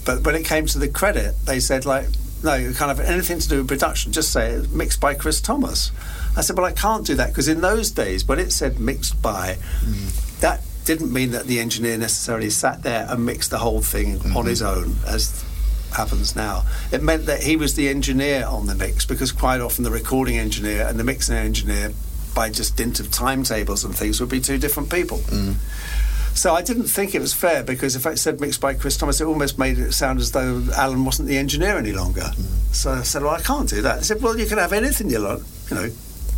but 0.04 0.24
when 0.24 0.36
it 0.36 0.44
came 0.44 0.66
to 0.66 0.78
the 0.78 0.88
credit, 0.88 1.34
they 1.44 1.58
said 1.58 1.84
like, 1.84 2.06
no, 2.44 2.54
you 2.54 2.72
can't 2.72 2.96
have 2.96 3.00
anything 3.00 3.40
to 3.40 3.48
do 3.48 3.58
with 3.58 3.68
production. 3.68 4.12
Just 4.12 4.32
say 4.32 4.64
mixed 4.70 5.00
by 5.00 5.14
Chris 5.14 5.40
Thomas. 5.40 5.90
I 6.36 6.42
said, 6.42 6.56
well, 6.56 6.66
I 6.66 6.72
can't 6.72 7.04
do 7.04 7.16
that 7.16 7.30
because 7.30 7.48
in 7.48 7.62
those 7.62 7.90
days, 7.90 8.24
when 8.28 8.38
it 8.38 8.52
said 8.52 8.78
mixed 8.78 9.20
by, 9.20 9.58
that 10.40 10.60
didn't 10.84 11.12
mean 11.12 11.32
that 11.32 11.46
the 11.46 11.58
engineer 11.58 11.98
necessarily 11.98 12.50
sat 12.50 12.84
there 12.84 13.08
and 13.10 13.26
mixed 13.26 13.50
the 13.50 13.58
whole 13.58 13.82
thing 13.82 14.20
on 14.36 14.46
his 14.46 14.62
own, 14.62 14.94
as 15.04 15.44
happens 15.96 16.36
now. 16.36 16.64
It 16.92 17.02
meant 17.02 17.26
that 17.26 17.42
he 17.42 17.56
was 17.56 17.74
the 17.74 17.88
engineer 17.88 18.46
on 18.46 18.66
the 18.66 18.74
mix 18.74 19.04
because 19.04 19.32
quite 19.32 19.60
often 19.60 19.84
the 19.84 19.90
recording 19.90 20.38
engineer 20.38 20.86
and 20.86 20.98
the 20.98 21.04
mixing 21.04 21.36
engineer, 21.36 21.92
by 22.34 22.50
just 22.50 22.76
dint 22.76 23.00
of 23.00 23.10
timetables 23.10 23.84
and 23.84 23.96
things, 23.96 24.20
would 24.20 24.28
be 24.28 24.40
two 24.40 24.58
different 24.58 24.90
people. 24.90 25.18
Mm. 25.18 25.56
So 26.34 26.54
I 26.54 26.60
didn't 26.60 26.84
think 26.84 27.14
it 27.14 27.20
was 27.20 27.32
fair 27.32 27.64
because 27.64 27.96
if 27.96 28.06
I 28.06 28.14
said 28.14 28.40
mixed 28.40 28.60
by 28.60 28.74
Chris 28.74 28.98
Thomas, 28.98 29.20
it 29.22 29.24
almost 29.24 29.58
made 29.58 29.78
it 29.78 29.92
sound 29.92 30.20
as 30.20 30.32
though 30.32 30.62
Alan 30.76 31.04
wasn't 31.04 31.28
the 31.28 31.38
engineer 31.38 31.78
any 31.78 31.92
longer. 31.92 32.20
Mm. 32.20 32.74
So 32.74 32.92
I 32.92 33.02
said, 33.02 33.22
well, 33.22 33.34
I 33.34 33.40
can't 33.40 33.68
do 33.68 33.80
that. 33.82 33.98
I 33.98 34.02
said, 34.02 34.20
well, 34.20 34.38
you 34.38 34.46
can 34.46 34.58
have 34.58 34.74
anything 34.74 35.08
you 35.08 35.18
like, 35.18 35.40
you 35.70 35.76
know, 35.76 35.88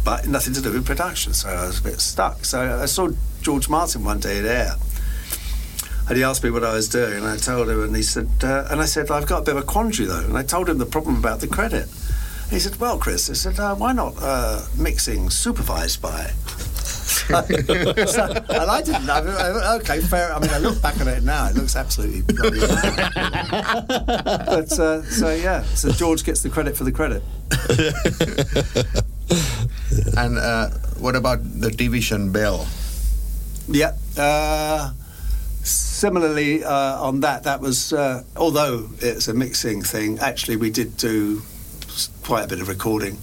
but 0.05 0.29
nothing 0.29 0.55
to 0.55 0.62
do 0.62 0.73
with 0.73 0.87
production. 0.87 1.35
So 1.35 1.49
I 1.49 1.66
was 1.66 1.81
a 1.81 1.83
bit 1.83 2.01
stuck. 2.01 2.44
So 2.44 2.81
I 2.81 2.87
saw 2.87 3.11
George 3.42 3.68
Martin 3.68 4.05
one 4.05 4.21
day 4.21 4.38
Air. 4.38 4.75
And 6.09 6.16
he 6.16 6.25
asked 6.25 6.42
me 6.42 6.51
what 6.51 6.64
I 6.64 6.73
was 6.73 6.88
doing, 6.88 7.18
and 7.18 7.27
I 7.27 7.37
told 7.37 7.68
him, 7.68 7.83
and 7.83 7.94
he 7.94 8.03
said, 8.03 8.29
uh, 8.42 8.66
and 8.71 8.81
I 8.81 8.87
said, 8.87 9.11
I've 9.11 9.27
got 9.27 9.42
a 9.42 9.44
bit 9.44 9.57
of 9.57 9.62
a 9.62 9.66
quandary 9.66 10.07
though, 10.07 10.25
and 10.25 10.38
I 10.38 10.42
told 10.42 10.68
him 10.68 10.79
the 10.79 10.87
problem 10.87 11.16
about 11.16 11.40
the 11.40 11.47
credit. 11.47 11.87
And 12.44 12.53
he 12.53 12.61
said, 12.61 12.77
well, 12.77 12.99
Chris, 12.99 13.29
I 13.29 13.35
said, 13.35 13.61
uh, 13.61 13.75
why 13.75 13.92
not 13.92 14.14
uh, 14.18 14.64
mixing 14.79 15.29
supervised 15.29 16.01
by? 16.01 16.29
so, 17.29 17.35
and 17.35 18.71
I 18.71 18.81
didn't 18.83 19.05
know. 19.05 19.77
Okay, 19.81 20.01
fair. 20.01 20.33
I 20.33 20.40
mean, 20.40 20.49
I 20.51 20.59
look 20.59 20.81
back 20.81 20.99
at 20.99 21.07
it 21.07 21.23
now; 21.23 21.49
it 21.49 21.57
looks 21.57 21.77
absolutely. 21.77 22.23
bloody 22.23 22.61
but 22.61 22.73
uh, 24.79 25.03
so 25.03 25.35
yeah, 25.35 25.62
so 25.75 25.90
George 25.90 26.25
gets 26.25 26.42
the 26.42 26.49
credit 26.49 26.75
for 26.77 26.85
the 26.85 26.92
credit. 26.92 27.23
and 30.16 30.38
uh, 30.38 30.71
what 30.99 31.16
about 31.16 31.40
the 31.61 31.71
Division 31.71 32.33
Bell? 32.33 32.66
Yeah. 33.68 33.92
Uh, 34.16 34.92
similarly, 35.64 36.64
uh, 36.64 37.01
on 37.01 37.21
that, 37.21 37.42
that 37.44 37.61
was 37.61 37.92
uh, 37.92 38.23
although 38.37 38.88
it's 39.01 39.29
a 39.29 39.35
mixing 39.35 39.83
thing. 39.83 40.18
Actually, 40.18 40.57
we 40.57 40.71
did 40.71 40.97
do 40.97 41.42
quite 42.23 42.44
a 42.44 42.49
bit 42.49 42.61
of 42.61 42.68
recording 42.68 43.18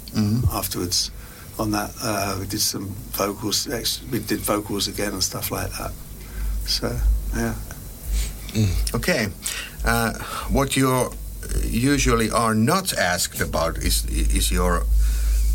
afterwards 0.52 1.12
on 1.58 1.72
that. 1.72 1.92
Uh, 2.02 2.38
we 2.40 2.46
did 2.48 2.62
some 2.62 2.88
vocals. 3.12 3.68
We 4.12 4.20
did 4.20 4.40
vocals 4.40 4.88
again 4.88 5.14
and 5.14 5.24
stuff 5.24 5.52
like 5.52 5.72
that. 5.72 5.92
So 6.66 6.98
yeah. 7.36 7.56
Okay, 8.94 9.28
uh, 9.84 10.14
what 10.50 10.76
you 10.76 11.12
usually 11.64 12.30
are 12.32 12.56
not 12.56 12.94
asked 12.94 13.42
about 13.42 13.78
is 13.78 14.06
is 14.06 14.52
your 14.52 14.86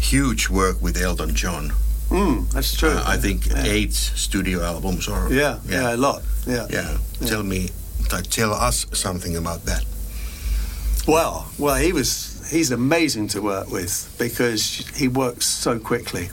huge 0.01 0.49
work 0.49 0.81
with 0.83 0.97
Elton 0.97 1.35
John. 1.35 1.73
Mm, 2.11 2.51
that's 2.51 2.75
true. 2.77 2.91
Uh, 2.91 3.05
I 3.07 3.17
think 3.17 3.47
Yeah. 3.47 3.63
eight 3.65 3.95
studio 3.95 4.63
albums 4.65 5.09
or 5.09 5.29
Yeah, 5.33 5.59
yeah, 5.69 5.95
a 5.95 5.97
lot. 5.97 6.23
Yeah. 6.47 6.67
yeah. 6.71 6.99
Tell 7.27 7.43
me, 7.43 7.71
tell 8.31 8.53
us 8.53 8.87
something 8.93 9.37
about 9.37 9.65
that. 9.67 9.85
Well, 11.07 11.47
well, 11.59 11.77
he 11.77 11.93
was. 11.93 12.29
He's 12.51 12.73
amazing 12.73 13.29
to 13.29 13.41
work 13.43 13.71
with 13.71 14.13
because 14.19 14.83
he 14.97 15.07
works 15.07 15.47
so 15.47 15.79
quickly. 15.79 16.31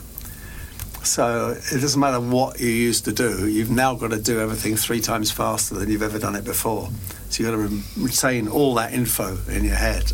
So 1.04 1.56
it 1.72 1.80
doesn't 1.80 2.00
matter 2.00 2.20
what 2.20 2.58
you 2.60 2.68
used 2.68 3.04
to 3.04 3.12
do. 3.12 3.46
You've 3.48 3.70
now 3.70 3.94
got 3.94 4.10
to 4.10 4.18
do 4.20 4.40
everything 4.40 4.76
three 4.76 5.00
times 5.00 5.30
faster 5.30 5.76
than 5.76 5.88
you've 5.90 6.02
ever 6.02 6.18
done 6.18 6.34
it 6.34 6.44
before. 6.44 6.90
So 7.30 7.42
you've 7.44 7.52
got 7.52 7.56
to 7.56 7.68
re- 7.68 7.82
retain 7.98 8.48
all 8.48 8.74
that 8.74 8.92
info 8.92 9.38
in 9.48 9.64
your 9.64 9.76
head. 9.76 10.12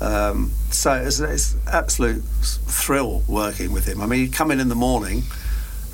Um, 0.00 0.52
so 0.70 0.92
it's, 0.92 1.20
it's 1.20 1.56
absolute 1.66 2.22
thrill 2.22 3.22
working 3.28 3.72
with 3.72 3.86
him. 3.86 4.00
I 4.00 4.06
mean, 4.06 4.20
he'd 4.20 4.32
come 4.32 4.50
in 4.50 4.60
in 4.60 4.68
the 4.68 4.74
morning 4.74 5.22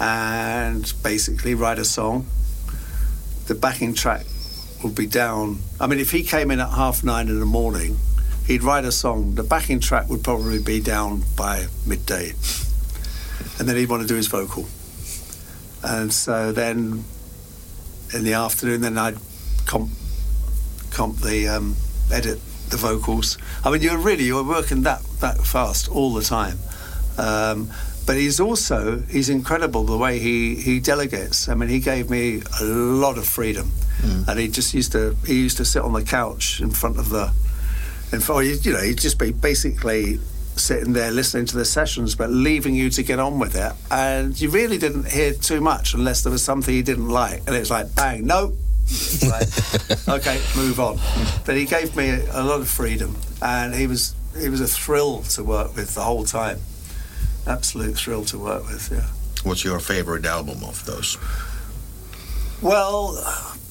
and 0.00 0.92
basically 1.02 1.54
write 1.54 1.78
a 1.78 1.84
song. 1.84 2.26
The 3.46 3.54
backing 3.54 3.94
track 3.94 4.26
would 4.82 4.94
be 4.94 5.06
down. 5.06 5.60
I 5.80 5.86
mean, 5.86 6.00
if 6.00 6.10
he 6.10 6.22
came 6.24 6.50
in 6.50 6.58
at 6.58 6.70
half 6.70 7.04
nine 7.04 7.28
in 7.28 7.38
the 7.38 7.46
morning, 7.46 7.98
he'd 8.46 8.62
write 8.64 8.84
a 8.84 8.92
song. 8.92 9.36
The 9.36 9.44
backing 9.44 9.78
track 9.78 10.08
would 10.08 10.24
probably 10.24 10.60
be 10.60 10.80
down 10.80 11.22
by 11.36 11.66
midday. 11.86 12.32
And 13.58 13.68
then 13.68 13.76
he'd 13.76 13.88
want 13.88 14.02
to 14.02 14.08
do 14.08 14.16
his 14.16 14.26
vocal. 14.26 14.66
And 15.84 16.12
so 16.12 16.52
then 16.52 17.04
in 18.12 18.24
the 18.24 18.34
afternoon, 18.34 18.80
then 18.80 18.98
I'd 18.98 19.16
comp, 19.66 19.90
comp 20.90 21.18
the, 21.18 21.48
um, 21.48 21.76
edit 22.10 22.40
the 22.72 22.76
vocals. 22.76 23.38
I 23.64 23.70
mean, 23.70 23.82
you're 23.82 23.98
really, 23.98 24.24
you're 24.24 24.42
working 24.42 24.82
that, 24.82 25.02
that 25.20 25.38
fast 25.38 25.88
all 25.88 26.12
the 26.12 26.22
time. 26.22 26.58
Um, 27.16 27.70
but 28.04 28.16
he's 28.16 28.40
also 28.40 28.98
he's 29.08 29.28
incredible 29.28 29.84
the 29.84 29.96
way 29.96 30.18
he 30.18 30.56
he 30.56 30.80
delegates. 30.80 31.48
I 31.48 31.54
mean, 31.54 31.68
he 31.68 31.78
gave 31.78 32.10
me 32.10 32.42
a 32.60 32.64
lot 32.64 33.16
of 33.16 33.24
freedom, 33.26 33.70
and 34.28 34.38
he 34.40 34.48
just 34.48 34.74
used 34.74 34.90
to 34.92 35.16
he 35.24 35.34
used 35.34 35.56
to 35.58 35.64
sit 35.64 35.82
on 35.82 35.92
the 35.92 36.02
couch 36.02 36.60
in 36.60 36.70
front 36.70 36.98
of 36.98 37.10
the, 37.10 37.32
in 38.12 38.20
front, 38.20 38.64
you 38.64 38.72
know, 38.72 38.80
he'd 38.80 38.98
just 38.98 39.18
be 39.18 39.30
basically 39.32 40.18
sitting 40.56 40.92
there 40.92 41.10
listening 41.10 41.46
to 41.46 41.56
the 41.56 41.64
sessions, 41.64 42.14
but 42.14 42.30
leaving 42.30 42.74
you 42.74 42.90
to 42.90 43.02
get 43.02 43.18
on 43.18 43.38
with 43.38 43.54
it. 43.54 43.72
And 43.90 44.38
you 44.40 44.50
really 44.50 44.78
didn't 44.78 45.08
hear 45.10 45.32
too 45.32 45.60
much 45.60 45.94
unless 45.94 46.22
there 46.22 46.32
was 46.32 46.42
something 46.42 46.74
he 46.74 46.82
didn't 46.82 47.08
like, 47.08 47.42
and 47.46 47.54
it 47.54 47.60
was 47.60 47.70
like 47.70 47.94
bang, 47.94 48.26
no. 48.26 48.52
Like, 49.22 49.48
okay, 50.08 50.40
move 50.56 50.80
on. 50.80 50.98
But 51.44 51.56
he 51.56 51.64
gave 51.64 51.96
me 51.96 52.10
a 52.30 52.42
lot 52.42 52.60
of 52.60 52.68
freedom, 52.68 53.16
and 53.40 53.74
he 53.74 53.86
was 53.86 54.14
he 54.38 54.48
was 54.48 54.60
a 54.60 54.66
thrill 54.66 55.22
to 55.22 55.44
work 55.44 55.76
with 55.76 55.94
the 55.94 56.02
whole 56.02 56.24
time. 56.24 56.60
Absolute 57.46 57.96
thrill 57.96 58.24
to 58.26 58.38
work 58.38 58.66
with. 58.66 58.90
Yeah. 58.90 59.06
What's 59.44 59.64
your 59.64 59.80
favorite 59.80 60.24
album 60.24 60.62
of 60.64 60.84
those? 60.86 61.18
Well, 62.60 63.18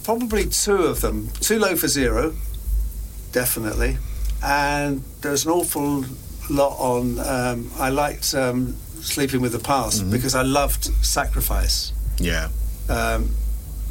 probably 0.04 0.45
two 0.45 0.84
of 0.84 1.02
them. 1.02 1.30
Too 1.39 1.60
Low 1.60 1.76
for 1.76 1.88
Zero, 1.88 2.36
definitely. 3.32 3.97
And 4.43 5.04
there's 5.21 5.45
an 5.45 5.52
awful 5.52 6.04
lot 6.50 6.78
on. 6.78 7.19
Um, 7.19 7.71
I 7.78 7.89
liked 7.89 8.34
um, 8.34 8.76
Sleeping 9.02 9.39
with 9.39 9.54
the 9.54 9.60
Past 9.60 10.10
because 10.12 10.36
I 10.36 10.41
loved 10.41 10.86
Sacrifice. 11.06 11.93
Yeah. 12.17 12.50
Um, 12.89 13.32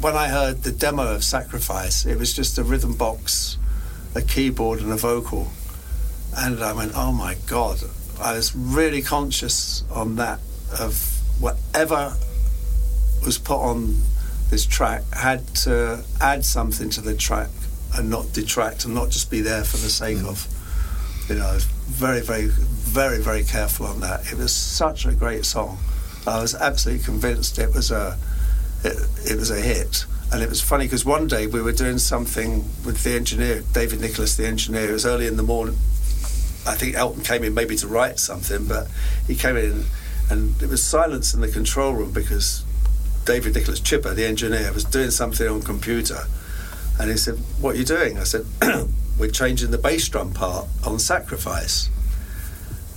when 0.01 0.15
I 0.15 0.27
heard 0.27 0.63
the 0.63 0.71
demo 0.71 1.13
of 1.13 1.23
Sacrifice, 1.23 2.05
it 2.05 2.17
was 2.17 2.33
just 2.33 2.57
a 2.57 2.63
rhythm 2.63 2.95
box, 2.95 3.57
a 4.15 4.21
keyboard, 4.21 4.81
and 4.81 4.91
a 4.91 4.97
vocal. 4.97 5.47
And 6.35 6.63
I 6.63 6.73
went, 6.73 6.93
oh 6.95 7.11
my 7.11 7.35
God. 7.47 7.79
I 8.19 8.33
was 8.33 8.55
really 8.55 9.01
conscious 9.01 9.83
on 9.91 10.15
that 10.15 10.39
of 10.79 11.19
whatever 11.39 12.13
was 13.25 13.37
put 13.37 13.59
on 13.59 13.97
this 14.49 14.65
track 14.65 15.03
had 15.13 15.47
to 15.55 16.03
add 16.19 16.43
something 16.45 16.89
to 16.89 17.01
the 17.01 17.15
track 17.15 17.49
and 17.95 18.09
not 18.09 18.33
detract 18.33 18.85
and 18.85 18.93
not 18.93 19.09
just 19.09 19.29
be 19.29 19.41
there 19.41 19.63
for 19.63 19.77
the 19.77 19.89
sake 19.89 20.17
mm. 20.17 20.27
of. 20.27 20.47
You 21.29 21.35
know, 21.35 21.45
I 21.45 21.53
was 21.53 21.65
very, 21.65 22.21
very, 22.21 22.47
very, 22.47 23.19
very 23.19 23.43
careful 23.43 23.85
on 23.85 23.99
that. 24.01 24.31
It 24.31 24.37
was 24.37 24.53
such 24.53 25.05
a 25.05 25.13
great 25.13 25.45
song. 25.45 25.77
I 26.27 26.41
was 26.41 26.55
absolutely 26.55 27.03
convinced 27.03 27.59
it 27.59 27.73
was 27.73 27.91
a 27.91 28.17
it, 28.83 29.31
it 29.31 29.37
was 29.37 29.51
a 29.51 29.59
hit. 29.59 30.05
And 30.31 30.41
it 30.41 30.49
was 30.49 30.61
funny 30.61 30.85
because 30.85 31.03
one 31.03 31.27
day 31.27 31.47
we 31.47 31.61
were 31.61 31.73
doing 31.73 31.97
something 31.97 32.63
with 32.85 33.03
the 33.03 33.15
engineer, 33.15 33.63
David 33.73 33.99
Nicholas, 33.99 34.37
the 34.37 34.47
engineer. 34.47 34.89
It 34.89 34.93
was 34.93 35.05
early 35.05 35.27
in 35.27 35.35
the 35.35 35.43
morning. 35.43 35.75
I 36.65 36.75
think 36.75 36.95
Elton 36.95 37.23
came 37.23 37.43
in 37.43 37.53
maybe 37.53 37.75
to 37.77 37.87
write 37.87 38.19
something, 38.19 38.65
but 38.67 38.87
he 39.27 39.35
came 39.35 39.57
in 39.57 39.85
and 40.29 40.61
it 40.61 40.69
was 40.69 40.81
silence 40.81 41.33
in 41.33 41.41
the 41.41 41.49
control 41.49 41.93
room 41.93 42.11
because 42.11 42.63
David 43.25 43.55
Nicholas 43.55 43.79
Chipper, 43.81 44.13
the 44.13 44.25
engineer, 44.25 44.71
was 44.71 44.85
doing 44.85 45.11
something 45.11 45.47
on 45.47 45.61
computer. 45.61 46.25
And 46.99 47.09
he 47.09 47.17
said, 47.17 47.35
What 47.59 47.75
are 47.75 47.79
you 47.79 47.85
doing? 47.85 48.17
I 48.17 48.23
said, 48.23 48.45
We're 49.19 49.31
changing 49.31 49.71
the 49.71 49.77
bass 49.77 50.07
drum 50.07 50.33
part 50.33 50.67
on 50.85 50.99
Sacrifice. 50.99 51.89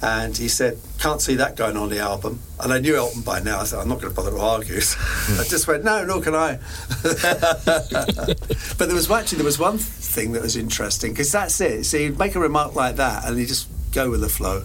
And 0.05 0.37
he 0.37 0.49
said, 0.49 0.79
Can't 1.01 1.23
see 1.23 1.37
that 1.37 1.57
going 1.57 1.79
on 1.79 1.89
the 1.89 2.01
album. 2.01 2.39
And 2.61 2.71
I 2.71 2.79
knew 2.79 2.95
Elton 2.95 3.23
by 3.23 3.41
now. 3.41 3.61
I 3.61 3.65
said, 3.65 3.79
I'm 3.79 3.89
not 3.89 4.03
going 4.03 4.13
to 4.13 4.15
bother 4.15 4.33
to 4.33 4.39
argue. 4.39 4.77
I 4.77 5.45
just 5.49 5.67
went, 5.67 5.83
No, 5.83 6.05
nor 6.05 6.21
can 6.21 6.35
I. 6.35 6.59
but 7.03 8.79
there 8.81 8.95
was 8.95 9.11
actually 9.11 9.39
there 9.39 9.47
was 9.47 9.59
one 9.59 9.79
thing 9.79 10.33
that 10.33 10.43
was 10.43 10.57
interesting 10.57 11.13
because 11.13 11.33
that's 11.33 11.59
it. 11.63 11.85
So 11.85 11.97
you'd 11.97 12.19
make 12.19 12.35
a 12.35 12.39
remark 12.39 12.75
like 12.75 12.97
that 12.97 13.25
and 13.25 13.39
you'd 13.39 13.49
just 13.49 13.67
go 13.93 14.11
with 14.11 14.21
the 14.21 14.29
flow. 14.29 14.65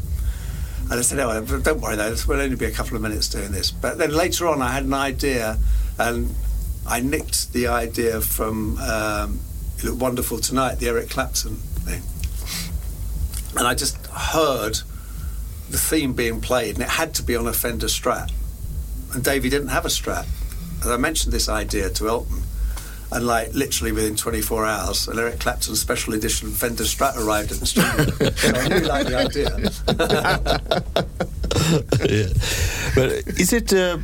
And 0.91 0.99
I 0.99 1.01
said, 1.01 1.19
oh, 1.19 1.45
don't 1.61 1.79
worry 1.79 1.95
though, 1.95 2.13
we'll 2.27 2.41
only 2.41 2.57
be 2.57 2.65
a 2.65 2.71
couple 2.71 2.97
of 2.97 3.01
minutes 3.01 3.29
doing 3.29 3.53
this. 3.53 3.71
But 3.71 3.97
then 3.97 4.11
later 4.11 4.45
on, 4.45 4.61
I 4.61 4.71
had 4.71 4.83
an 4.83 4.93
idea, 4.93 5.57
and 5.97 6.35
I 6.85 6.99
nicked 6.99 7.53
the 7.53 7.67
idea 7.67 8.19
from 8.19 8.77
um, 8.79 9.39
"You 9.77 9.91
Look 9.91 10.01
Wonderful 10.01 10.39
Tonight," 10.39 10.79
the 10.79 10.89
Eric 10.89 11.11
Clapton 11.11 11.57
thing, 11.85 12.01
and 13.55 13.67
I 13.67 13.75
just 13.75 14.03
heard 14.07 14.79
the 15.69 15.77
theme 15.77 16.13
being 16.13 16.41
played, 16.41 16.75
and 16.75 16.83
it 16.83 16.89
had 16.89 17.13
to 17.15 17.23
be 17.23 17.35
on 17.35 17.47
a 17.47 17.53
Fender 17.53 17.87
Strat, 17.87 18.31
and 19.13 19.23
Davey 19.23 19.49
didn't 19.49 19.69
have 19.69 19.85
a 19.85 19.89
Strat. 19.89 20.25
And 20.83 20.91
I 20.91 20.97
mentioned 20.97 21.33
this 21.33 21.49
idea 21.49 21.89
to 21.89 22.07
Elton, 22.09 22.41
and 23.11 23.25
like 23.27 23.53
literally 23.53 23.91
within 23.91 24.15
24 24.15 24.65
hours, 24.65 25.07
an 25.07 25.19
Eric 25.19 25.39
Clapton 25.39 25.75
special 25.75 26.13
edition 26.13 26.51
Fender 26.51 26.83
Strat 26.83 27.17
arrived 27.17 27.51
in 27.51 27.59
the 27.59 27.65
studio. 27.65 28.05
so 28.35 28.49
I 28.55 28.67
really 28.67 28.85
like 28.87 29.07
the 29.07 29.17
idea. 29.17 29.49
yeah. 32.09 32.29
But 32.95 33.39
is 33.39 33.53
it 33.53 33.73
uh, 33.73 33.97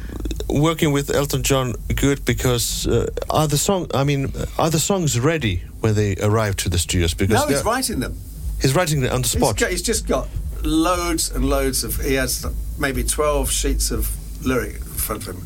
working 0.49 0.91
with 0.91 1.09
Elton 1.13 1.43
John 1.43 1.73
good 1.95 2.23
because 2.25 2.87
uh, 2.87 3.07
are 3.29 3.47
the 3.47 3.57
song? 3.57 3.87
I 3.93 4.03
mean, 4.03 4.31
are 4.57 4.69
the 4.69 4.79
songs 4.79 5.19
ready 5.19 5.63
when 5.81 5.95
they 5.95 6.15
arrive 6.17 6.55
to 6.57 6.69
the 6.69 6.77
studios? 6.77 7.13
Because 7.13 7.41
No, 7.41 7.47
he's 7.47 7.63
writing 7.65 7.99
them. 7.99 8.17
He's 8.61 8.73
writing 8.75 9.03
it 9.03 9.11
on 9.11 9.21
the 9.21 9.27
He's, 9.27 9.37
spot. 9.41 9.57
got, 9.57 9.69
he's 9.71 9.81
just 9.81 10.07
got 10.07 10.27
loads 10.65 11.31
and 11.31 11.49
loads 11.49 11.83
of. 11.83 12.01
He 12.01 12.15
has 12.15 12.45
maybe 12.77 13.03
12 13.03 13.51
sheets 13.51 13.91
of 13.91 14.09
lyric 14.45 14.75
in 14.75 14.81
front 14.81 15.27
of 15.27 15.35
him, 15.35 15.45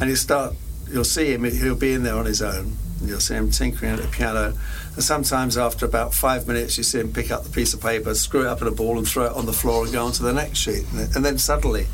and 0.00 0.10
you 0.10 0.16
start. 0.16 0.54
You'll 0.88 1.04
see 1.04 1.32
him. 1.32 1.44
He'll 1.44 1.74
be 1.74 1.92
in 1.92 2.02
there 2.02 2.14
on 2.16 2.26
his 2.26 2.42
own. 2.42 2.76
And 3.00 3.08
you'll 3.10 3.20
see 3.20 3.34
him 3.34 3.50
tinkering 3.50 3.92
at 3.92 4.00
the 4.00 4.08
piano, 4.08 4.54
and 4.94 5.04
sometimes 5.04 5.58
after 5.58 5.84
about 5.84 6.14
five 6.14 6.48
minutes, 6.48 6.78
you 6.78 6.84
see 6.84 6.98
him 6.98 7.12
pick 7.12 7.30
up 7.30 7.44
the 7.44 7.50
piece 7.50 7.74
of 7.74 7.82
paper, 7.82 8.14
screw 8.14 8.42
it 8.42 8.46
up 8.46 8.62
in 8.62 8.68
a 8.68 8.70
ball, 8.70 8.96
and 8.96 9.06
throw 9.06 9.26
it 9.26 9.32
on 9.32 9.44
the 9.44 9.52
floor 9.52 9.84
and 9.84 9.92
go 9.92 10.06
on 10.06 10.12
to 10.12 10.22
the 10.22 10.32
next 10.32 10.58
sheet, 10.58 10.84
and, 10.92 11.24
then 11.24 11.38
suddenly. 11.38 11.86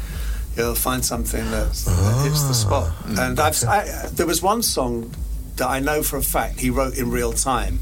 You'll 0.56 0.74
find 0.74 1.02
something 1.02 1.50
that, 1.50 1.68
hits 1.68 2.42
the 2.42 2.50
ah. 2.50 2.52
spot. 2.52 2.92
And 3.18 3.40
I've, 3.40 3.64
I, 3.64 4.08
there 4.12 4.26
was 4.26 4.42
one 4.42 4.62
song 4.62 5.10
that 5.56 5.66
I 5.66 5.80
know 5.80 6.02
for 6.02 6.18
a 6.18 6.22
fact 6.22 6.60
he 6.60 6.68
wrote 6.68 6.98
in 6.98 7.10
real 7.10 7.32
time, 7.32 7.80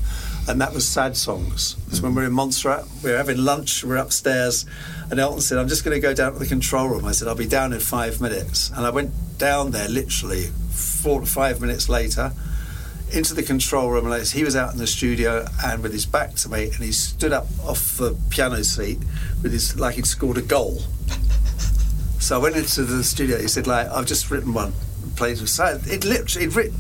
and 0.50 0.60
that 0.60 0.74
was 0.74 0.86
Sad 0.86 1.16
Songs. 1.16 1.76
It's 1.88 2.00
when 2.00 2.12
we 2.12 2.22
we're 2.22 2.26
in 2.26 2.32
Montserrat, 2.32 2.84
we 3.04 3.12
were 3.12 3.16
having 3.16 3.38
lunch, 3.38 3.84
we 3.84 3.90
we're 3.90 3.96
upstairs, 3.96 4.66
and 5.08 5.20
Elton 5.20 5.40
said, 5.40 5.58
I'm 5.58 5.68
just 5.68 5.84
going 5.84 5.94
to 5.94 6.00
go 6.00 6.12
down 6.12 6.32
to 6.32 6.38
the 6.40 6.46
control 6.46 6.88
room. 6.88 7.04
I 7.04 7.12
said, 7.12 7.28
I'll 7.28 7.36
be 7.36 7.46
down 7.46 7.72
in 7.72 7.78
five 7.78 8.20
minutes. 8.20 8.70
And 8.70 8.84
I 8.84 8.90
went 8.90 9.12
down 9.38 9.70
there 9.70 9.88
literally 9.88 10.46
four 10.70 11.20
to 11.20 11.26
five 11.26 11.60
minutes 11.60 11.88
later 11.88 12.32
into 13.12 13.32
the 13.32 13.44
control 13.44 13.90
room, 13.90 14.10
and 14.10 14.26
he 14.26 14.42
was 14.42 14.56
out 14.56 14.72
in 14.72 14.78
the 14.78 14.88
studio 14.88 15.46
and 15.64 15.84
with 15.84 15.92
his 15.92 16.04
back 16.04 16.34
to 16.34 16.48
me, 16.48 16.64
and 16.64 16.76
he 16.76 16.90
stood 16.90 17.32
up 17.32 17.46
off 17.64 17.96
the 17.96 18.16
piano 18.30 18.64
seat 18.64 18.98
with 19.42 19.52
his, 19.52 19.78
like 19.78 19.94
he'd 19.94 20.06
scored 20.06 20.38
a 20.38 20.42
goal. 20.42 20.82
So 22.20 22.36
I 22.36 22.38
went 22.38 22.54
into 22.54 22.84
the 22.84 23.02
studio. 23.02 23.38
He 23.38 23.48
said, 23.48 23.66
"Like 23.66 23.88
I've 23.88 24.04
just 24.04 24.30
written 24.30 24.52
one, 24.52 24.74
played 25.16 25.40
with 25.40 25.48
so 25.48 25.80
it 25.86 26.04
literally 26.04 26.46
he'd 26.46 26.54
written, 26.54 26.78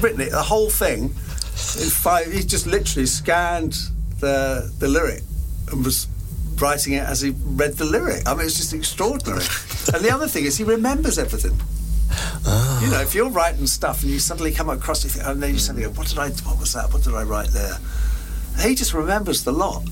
written 0.00 0.20
it 0.20 0.32
the 0.32 0.42
whole 0.42 0.68
thing 0.68 1.04
in 1.04 1.14
five. 1.50 2.32
He 2.32 2.42
just 2.42 2.66
literally 2.66 3.06
scanned 3.06 3.76
the 4.20 4.72
the 4.78 4.88
lyric 4.88 5.22
and 5.70 5.84
was 5.84 6.06
writing 6.60 6.94
it 6.94 7.02
as 7.02 7.20
he 7.20 7.30
read 7.30 7.74
the 7.74 7.84
lyric. 7.84 8.26
I 8.26 8.34
mean, 8.34 8.46
it's 8.46 8.56
just 8.56 8.74
extraordinary. 8.74 9.44
and 9.94 10.04
the 10.04 10.10
other 10.12 10.28
thing 10.28 10.44
is, 10.44 10.58
he 10.58 10.64
remembers 10.64 11.18
everything. 11.18 11.58
You 12.82 12.90
know, 12.90 13.00
if 13.00 13.14
you're 13.14 13.30
writing 13.30 13.66
stuff 13.66 14.02
and 14.02 14.10
you 14.10 14.18
suddenly 14.18 14.50
come 14.50 14.68
across 14.68 15.04
it, 15.04 15.16
and 15.22 15.42
then 15.42 15.52
you 15.52 15.58
suddenly 15.58 15.86
go, 15.86 15.92
"What 15.92 16.08
did 16.08 16.18
I? 16.18 16.30
What 16.30 16.58
was 16.58 16.72
that? 16.72 16.92
What 16.92 17.04
did 17.04 17.14
I 17.14 17.22
write 17.22 17.50
there?" 17.50 17.78
He 18.60 18.74
just 18.74 18.94
remembers 18.94 19.44
the 19.44 19.52
lot. 19.52 19.84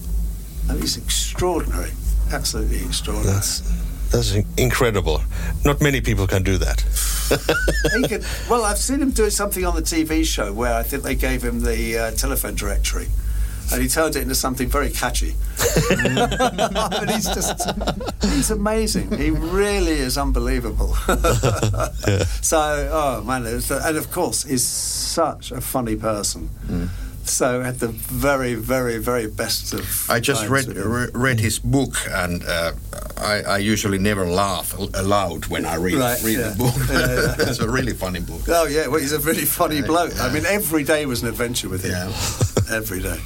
I 0.69 0.75
mean, 0.75 0.83
it's 0.83 0.97
extraordinary, 0.97 1.93
absolutely 2.33 2.85
extraordinary. 2.85 3.35
That's 3.35 3.63
that's 4.11 4.35
incredible. 4.57 5.21
Not 5.65 5.81
many 5.81 6.01
people 6.01 6.27
can 6.27 6.43
do 6.43 6.59
that. 6.59 6.85
He 7.29 8.09
could, 8.09 8.25
well, 8.49 8.65
I've 8.65 8.79
seen 8.79 9.01
him 9.01 9.11
do 9.11 9.31
something 9.31 9.65
on 9.65 9.75
the 9.75 9.83
TV 9.83 10.25
show 10.25 10.53
where 10.53 10.75
I 10.75 10.83
think 10.83 11.03
they 11.03 11.15
gave 11.15 11.43
him 11.43 11.61
the 11.63 11.99
uh, 11.99 12.11
telephone 12.13 12.55
directory. 12.55 13.09
And 13.71 13.83
he 13.83 13.89
turned 13.89 14.17
it 14.17 14.23
into 14.23 14.35
something 14.35 14.67
very 14.69 14.89
catchy. 14.91 15.35
and 15.91 17.11
he's 17.11 17.27
just, 17.27 17.69
he's 18.23 18.51
amazing. 18.51 19.13
He 19.19 19.31
really 19.31 19.93
is 19.93 20.17
unbelievable. 20.17 20.97
So, 22.41 22.89
oh 22.91 23.23
man, 23.25 23.43
was, 23.45 23.71
and 23.71 23.97
of 23.99 24.11
course, 24.11 24.45
he's 24.45 24.65
such 24.65 25.53
a 25.53 25.61
funny 25.61 25.97
person. 25.97 26.49
So, 27.29 27.61
at 27.63 27.79
the 27.81 27.89
very, 27.89 28.55
very, 28.55 28.99
very 28.99 29.27
best 29.29 29.73
of. 29.75 30.11
I 30.11 30.21
just 30.21 30.49
read 30.49 30.67
re- 30.77 31.11
read 31.15 31.41
his 31.41 31.59
book, 31.59 31.95
and 32.11 32.43
uh, 32.45 32.73
I, 33.17 33.43
I 33.43 33.59
usually 33.59 33.99
never 33.99 34.25
laugh 34.27 34.73
aloud 34.95 35.47
when 35.47 35.65
I 35.67 35.75
read 35.77 35.95
Right, 35.95 36.23
read 36.23 36.39
yeah. 36.39 36.49
the 36.51 36.57
book. 36.59 36.75
Yeah, 36.89 36.99
yeah. 36.99 37.49
it's 37.51 37.61
a 37.61 37.69
really 37.69 37.93
funny 37.95 38.21
book. 38.21 38.43
Oh 38.49 38.67
yeah, 38.67 38.89
well, 38.89 39.01
he's 39.01 39.13
a 39.13 39.19
really 39.21 39.45
funny 39.61 39.83
bloke. 39.83 40.19
I 40.21 40.33
mean, 40.33 40.47
every 40.47 40.85
day 40.85 41.07
was 41.07 41.23
an 41.23 41.29
adventure 41.29 41.69
with 41.69 41.83
him. 41.85 41.93
Yeah. 41.93 42.13
Every 42.77 43.01
day. 43.01 43.19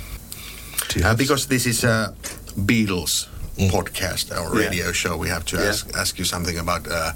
Uh, 1.05 1.15
because 1.17 1.47
this 1.47 1.67
is 1.67 1.85
a 1.85 2.15
Beatles 2.57 3.29
podcast 3.71 4.31
or 4.37 4.57
radio 4.57 4.93
show, 4.93 5.17
we 5.17 5.29
have 5.29 5.45
to 5.47 5.57
Yeah. 5.57 5.69
ask 5.71 5.87
ask 5.97 6.19
you 6.19 6.25
something 6.25 6.59
about. 6.59 6.87
Uh, 6.89 7.13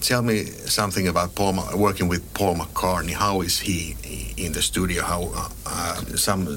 tell 0.00 0.22
me 0.22 0.44
something 0.44 1.08
about 1.08 1.34
Paul 1.34 1.52
Ma- 1.54 1.76
working 1.76 2.08
with 2.08 2.22
Paul 2.34 2.56
McCartney. 2.56 3.12
How 3.12 3.40
is 3.42 3.58
he 3.58 3.96
in 4.36 4.52
the 4.52 4.62
studio? 4.62 5.02
How 5.02 5.30
uh, 5.34 5.48
uh, 5.66 5.94
some 6.16 6.48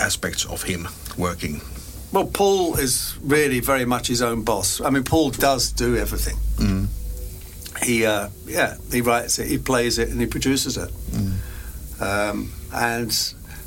aspects 0.00 0.44
of 0.46 0.62
him 0.62 0.88
working? 1.16 1.60
Well, 2.12 2.26
Paul 2.26 2.76
is 2.78 3.16
really 3.22 3.60
very 3.60 3.84
much 3.86 4.08
his 4.08 4.20
own 4.22 4.42
boss. 4.42 4.80
I 4.80 4.90
mean, 4.90 5.04
Paul 5.04 5.30
does 5.30 5.72
do 5.72 5.96
everything. 5.96 6.36
he 7.82 8.06
uh, 8.06 8.28
yeah 8.46 8.76
he 8.92 9.00
writes 9.00 9.38
it, 9.38 9.48
he 9.48 9.58
plays 9.58 9.98
it, 9.98 10.08
and 10.10 10.20
he 10.20 10.26
produces 10.26 10.76
it. 10.76 10.90
Um, 12.00 12.52
and 12.72 13.12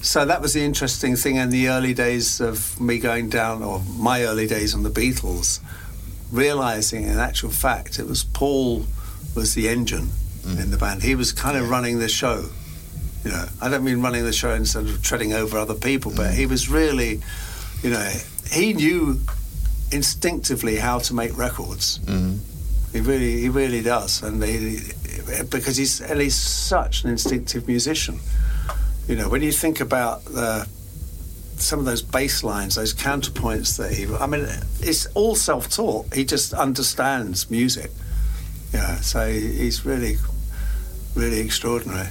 so 0.01 0.25
that 0.25 0.41
was 0.41 0.53
the 0.53 0.61
interesting 0.63 1.15
thing 1.15 1.37
in 1.37 1.49
the 1.49 1.69
early 1.69 1.93
days 1.93 2.39
of 2.41 2.79
me 2.79 2.99
going 2.99 3.29
down, 3.29 3.63
or 3.63 3.81
my 3.97 4.23
early 4.23 4.47
days 4.47 4.73
on 4.75 4.83
the 4.83 4.89
Beatles, 4.91 5.59
realizing 6.31 7.03
in 7.03 7.17
actual 7.17 7.49
fact 7.49 7.97
it 7.99 8.05
was 8.07 8.23
Paul 8.23 8.85
was 9.35 9.53
the 9.53 9.67
engine 9.67 10.09
mm. 10.41 10.61
in 10.61 10.71
the 10.71 10.77
band. 10.77 11.03
He 11.03 11.15
was 11.15 11.31
kind 11.31 11.57
of 11.57 11.69
running 11.69 11.99
the 11.99 12.09
show. 12.09 12.45
You 13.23 13.31
know, 13.31 13.45
I 13.61 13.69
don't 13.69 13.83
mean 13.83 14.01
running 14.01 14.23
the 14.23 14.33
show 14.33 14.53
instead 14.53 14.85
of 14.85 15.01
treading 15.01 15.33
over 15.33 15.57
other 15.57 15.73
people, 15.73 16.11
but 16.15 16.31
mm. 16.31 16.33
he 16.33 16.45
was 16.45 16.69
really, 16.69 17.21
you 17.81 17.89
know, 17.89 18.11
he 18.51 18.73
knew 18.73 19.19
instinctively 19.91 20.77
how 20.77 20.99
to 20.99 21.13
make 21.13 21.37
records. 21.37 21.99
Mm-hmm. 21.99 22.37
He 22.93 23.01
really, 23.01 23.41
he 23.41 23.49
really 23.49 23.81
does, 23.81 24.23
and 24.23 24.41
he, 24.43 24.79
because 25.49 25.75
he's 25.75 25.99
and 25.99 26.21
he's 26.21 26.35
such 26.35 27.03
an 27.03 27.09
instinctive 27.09 27.67
musician. 27.67 28.19
You 29.07 29.17
know, 29.17 29.27
when 29.27 29.41
you 29.41 29.51
think 29.51 29.81
about 29.81 30.23
the, 30.25 30.67
some 31.57 31.79
of 31.79 31.85
those 31.85 32.01
bass 32.01 32.43
lines, 32.43 32.75
those 32.75 32.93
counterpoints 32.93 33.77
that 33.77 33.91
he, 33.91 34.07
I 34.15 34.27
mean, 34.27 34.47
it's 34.79 35.07
all 35.07 35.35
self-taught. 35.35 36.13
He 36.13 36.23
just 36.25 36.53
understands 36.53 37.51
music. 37.51 37.91
Yeah, 38.75 38.99
so 38.99 39.25
he, 39.31 39.39
he's 39.39 39.85
really, 39.85 40.17
really 41.15 41.39
extraordinary. 41.39 42.07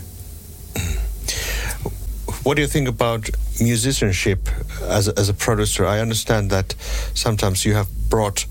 What 2.42 2.54
do 2.56 2.62
you 2.62 2.68
think 2.68 2.88
about 2.88 3.28
musicianship 3.60 4.48
as 4.82 5.08
a, 5.08 5.18
as 5.18 5.28
a 5.28 5.34
producer? 5.34 5.84
I 5.84 6.00
understand 6.00 6.50
that 6.50 6.74
sometimes 7.14 7.64
you 7.66 7.74
have 7.74 7.88
brought 8.08 8.46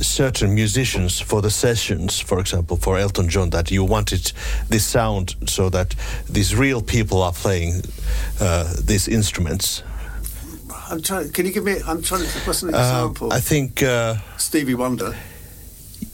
certain 0.00 0.54
musicians 0.54 1.20
for 1.20 1.42
the 1.42 1.50
sessions, 1.50 2.18
for 2.20 2.38
example, 2.40 2.76
for 2.78 2.96
Elton 2.98 3.28
John, 3.28 3.50
that 3.50 3.70
you 3.70 3.84
wanted 3.84 4.32
this 4.70 4.84
sound 4.86 5.34
so 5.46 5.68
that 5.70 5.94
these 6.30 6.54
real 6.56 6.80
people 6.80 7.22
are 7.22 7.32
playing 7.32 7.82
uh, 8.40 8.72
these 8.82 9.06
instruments. 9.06 9.82
I'm 10.90 11.02
trying. 11.02 11.30
Can 11.32 11.44
you 11.46 11.52
give 11.52 11.64
me? 11.64 11.76
I'm 11.86 12.02
trying 12.02 12.22
to. 12.26 12.38
What's 12.46 12.62
an 12.62 12.74
Uh, 12.74 12.78
example? 12.78 13.32
I 13.32 13.40
think. 13.40 13.82
Uh, 13.82 14.16
Stevie 14.38 14.74
Wonder. 14.74 15.14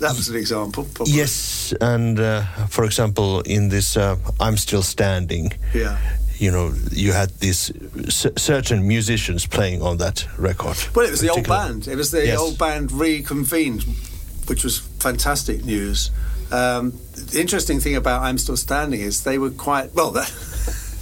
That 0.00 0.16
was 0.16 0.28
an 0.28 0.36
example. 0.36 0.84
Probably. 0.94 1.14
Yes, 1.14 1.72
and 1.80 2.18
uh, 2.20 2.42
for 2.68 2.84
example, 2.84 3.40
in 3.42 3.68
this 3.68 3.96
uh, 3.96 4.16
"I'm 4.40 4.56
Still 4.56 4.82
Standing," 4.82 5.52
Yeah. 5.74 5.98
you 6.38 6.50
know, 6.52 6.72
you 6.92 7.12
had 7.12 7.30
these 7.40 7.72
certain 8.10 8.86
musicians 8.86 9.46
playing 9.46 9.82
on 9.82 9.96
that 9.98 10.26
record. 10.38 10.76
Well, 10.94 11.06
it 11.06 11.10
was 11.10 11.20
the 11.20 11.30
old 11.30 11.46
band. 11.48 11.88
It 11.88 11.96
was 11.96 12.10
the 12.10 12.24
Yes. 12.26 12.38
old 12.38 12.58
band 12.58 12.92
reconvened, 12.92 13.84
which 14.46 14.62
was 14.64 14.78
fantastic 15.00 15.64
news. 15.64 16.10
Um, 16.52 16.92
the 17.30 17.40
interesting 17.40 17.80
thing 17.80 17.96
about 17.96 18.22
"I'm 18.22 18.38
Still 18.38 18.56
Standing" 18.56 19.00
is 19.00 19.22
they 19.22 19.38
were 19.38 19.50
quite 19.50 19.94
well. 19.94 20.12
That, 20.12 20.30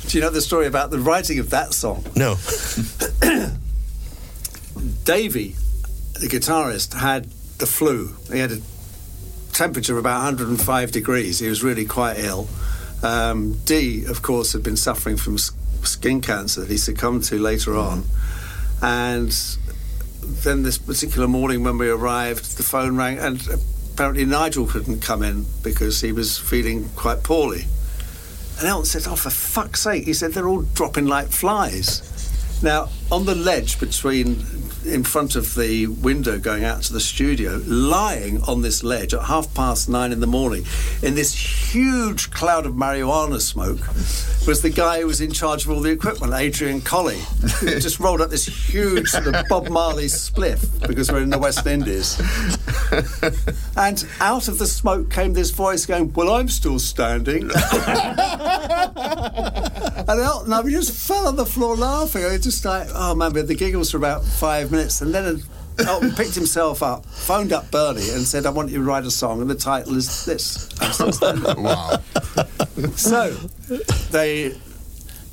do 0.09 0.18
you 0.18 0.25
know 0.25 0.31
the 0.31 0.40
story 0.40 0.66
about 0.66 0.90
the 0.90 0.99
writing 0.99 1.38
of 1.38 1.51
that 1.51 1.75
song? 1.75 2.03
No, 2.16 2.35
Davey, 5.05 5.55
the 6.20 6.29
guitarist, 6.29 6.94
had 6.94 7.27
the 7.59 7.66
flu. 7.66 8.14
He 8.33 8.38
had 8.38 8.53
a 8.53 8.61
temperature 9.57 9.95
of 9.95 9.99
about 9.99 10.16
105 10.25 10.92
degrees. 10.92 11.38
He 11.38 11.49
was 11.49 11.62
really 11.64 11.85
quite 11.87 12.19
ill. 12.19 12.49
Um, 13.03 13.55
Dee, 13.64 14.05
of 14.05 14.23
course, 14.23 14.53
had 14.53 14.62
been 14.62 14.77
suffering 14.77 15.16
from 15.16 15.35
s- 15.35 15.51
skin 15.83 16.21
cancer 16.21 16.61
that 16.61 16.71
he 16.71 16.77
succumbed 16.77 17.25
to 17.25 17.38
later 17.38 17.77
on. 17.77 18.05
And 18.83 19.33
then 20.23 20.62
this 20.62 20.77
particular 20.79 21.27
morning 21.29 21.62
when 21.64 21.79
we 21.79 21.88
arrived, 21.88 22.57
the 22.59 22.62
phone 22.62 22.97
rang, 22.97 23.19
and 23.19 23.40
apparently 23.95 24.25
Nigel 24.27 24.66
couldn't 24.66 25.01
come 25.01 25.23
in 25.23 25.47
because 25.62 26.01
he 26.01 26.12
was 26.12 26.38
feeling 26.38 26.88
quite 26.97 27.23
poorly. 27.23 27.64
And 28.59 28.66
Elton 28.69 28.87
said, 28.87 29.07
Oh, 29.11 29.16
for 29.16 29.31
fuck's 29.31 29.81
sake. 29.83 30.05
He 30.05 30.12
said, 30.14 30.33
They're 30.33 30.49
all 30.49 30.62
dropping 30.62 31.07
like 31.07 31.29
flies. 31.29 32.03
Now, 32.62 32.88
on 33.12 33.27
the 33.27 33.35
ledge 33.35 33.79
between, 33.79 34.45
in 34.85 35.05
front 35.05 35.37
of 35.37 35.55
the 35.55 35.87
window 35.87 36.38
going 36.38 36.64
out 36.64 36.83
to 36.85 36.92
the 36.92 37.01
studio, 37.01 37.61
lying 37.66 38.40
on 38.42 38.62
this 38.62 38.83
ledge 38.83 39.12
at 39.14 39.25
half 39.25 39.53
past 39.55 39.88
nine 39.88 40.11
in 40.11 40.21
the 40.21 40.27
morning, 40.27 40.64
in 41.03 41.14
this 41.14 41.35
huge 41.35 42.31
cloud 42.31 42.66
of 42.66 42.75
marijuana 42.75 43.40
smoke, 43.40 43.87
was 44.47 44.62
the 44.62 44.71
guy 44.71 45.01
who 45.01 45.07
was 45.07 45.21
in 45.21 45.33
charge 45.33 45.64
of 45.64 45.71
all 45.71 45.81
the 45.81 45.90
equipment, 45.90 46.33
Adrian 46.33 46.81
Colley, 46.81 47.21
who 47.61 47.79
just 47.79 48.01
rolled 48.01 48.21
up 48.21 48.31
this 48.31 48.47
huge 48.47 49.09
sort 49.09 49.27
of 49.27 49.47
Bob 49.49 49.69
Marley 49.69 50.07
spliff 50.07 50.87
because 50.87 51.12
we're 51.12 51.23
in 51.23 51.31
the 51.31 51.38
West 51.38 51.66
Indies. 51.66 52.19
And 53.77 54.07
out 54.21 54.49
of 54.49 54.59
the 54.59 54.66
smoke 54.66 55.11
came 55.11 55.35
this 55.35 55.51
voice 55.51 55.85
going, 55.85 56.12
Well, 56.14 56.31
I'm 56.31 56.49
still 56.49 56.79
standing. 56.79 57.51
And 60.09 60.21
Elton, 60.21 60.53
I 60.53 60.62
just 60.62 60.92
fell 60.92 61.27
on 61.27 61.35
the 61.35 61.45
floor 61.45 61.75
laughing. 61.75 62.23
Just 62.46 62.64
like, 62.64 62.87
oh 62.94 63.12
man, 63.16 63.32
we 63.32 63.40
had 63.40 63.48
the 63.48 63.56
giggles 63.56 63.90
for 63.90 63.96
about 63.96 64.24
five 64.24 64.70
minutes. 64.70 65.00
And 65.00 65.12
then 65.12 65.42
oh, 65.80 65.85
Elton 65.85 66.12
picked 66.12 66.37
himself 66.37 66.80
up, 66.80 67.04
phoned 67.04 67.52
up 67.52 67.72
Bernie, 67.72 68.09
and 68.11 68.22
said, 68.22 68.46
I 68.46 68.50
want 68.50 68.70
you 68.70 68.78
to 68.78 68.85
write 68.85 69.04
a 69.04 69.11
song, 69.11 69.40
and 69.40 69.50
the 69.50 69.56
title 69.56 69.96
is 69.96 70.24
this. 70.24 70.68
I'm 70.80 70.92
still 70.92 71.11
standing. 71.11 71.61
Wow. 71.61 71.98
so 72.94 73.32
they. 74.12 74.56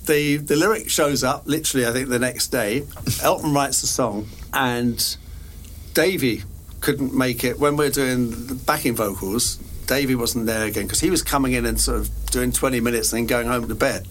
The, 0.05 0.37
the 0.37 0.55
lyric 0.55 0.89
shows 0.89 1.23
up 1.23 1.45
literally, 1.45 1.85
I 1.85 1.91
think, 1.91 2.09
the 2.09 2.17
next 2.17 2.47
day. 2.47 2.83
Elton 3.21 3.53
writes 3.53 3.81
the 3.81 3.87
song, 3.87 4.27
and 4.51 5.15
Davey 5.93 6.41
couldn't 6.81 7.13
make 7.13 7.43
it 7.43 7.59
when 7.59 7.77
we 7.77 7.85
we're 7.85 7.91
doing 7.91 8.31
the 8.47 8.55
backing 8.55 8.95
vocals. 8.95 9.57
Davey 9.85 10.15
wasn't 10.15 10.47
there 10.47 10.65
again 10.65 10.87
because 10.87 10.99
he 10.99 11.11
was 11.11 11.21
coming 11.21 11.53
in 11.53 11.67
and 11.67 11.79
sort 11.79 11.99
of 11.99 12.09
doing 12.31 12.51
20 12.51 12.79
minutes 12.79 13.13
and 13.13 13.19
then 13.19 13.27
going 13.27 13.47
home 13.47 13.67
to 13.67 13.75
bed. 13.75 14.07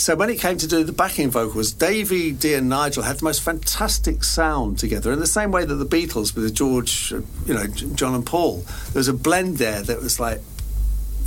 So 0.00 0.16
when 0.16 0.30
it 0.30 0.38
came 0.38 0.56
to 0.56 0.66
do 0.66 0.82
the 0.82 0.92
backing 0.92 1.28
vocals, 1.28 1.72
Davey, 1.72 2.32
Dee, 2.32 2.54
and 2.54 2.70
Nigel 2.70 3.02
had 3.02 3.18
the 3.18 3.24
most 3.24 3.42
fantastic 3.42 4.24
sound 4.24 4.78
together. 4.78 5.12
In 5.12 5.20
the 5.20 5.26
same 5.26 5.52
way 5.52 5.66
that 5.66 5.74
the 5.74 5.84
Beatles 5.84 6.34
with 6.34 6.54
George, 6.54 7.12
uh, 7.12 7.20
you 7.44 7.52
know, 7.52 7.66
John 7.66 8.14
and 8.14 8.24
Paul, 8.24 8.64
there 8.92 9.00
was 9.00 9.08
a 9.08 9.12
blend 9.12 9.58
there 9.58 9.82
that 9.82 10.00
was 10.00 10.18
like, 10.18 10.40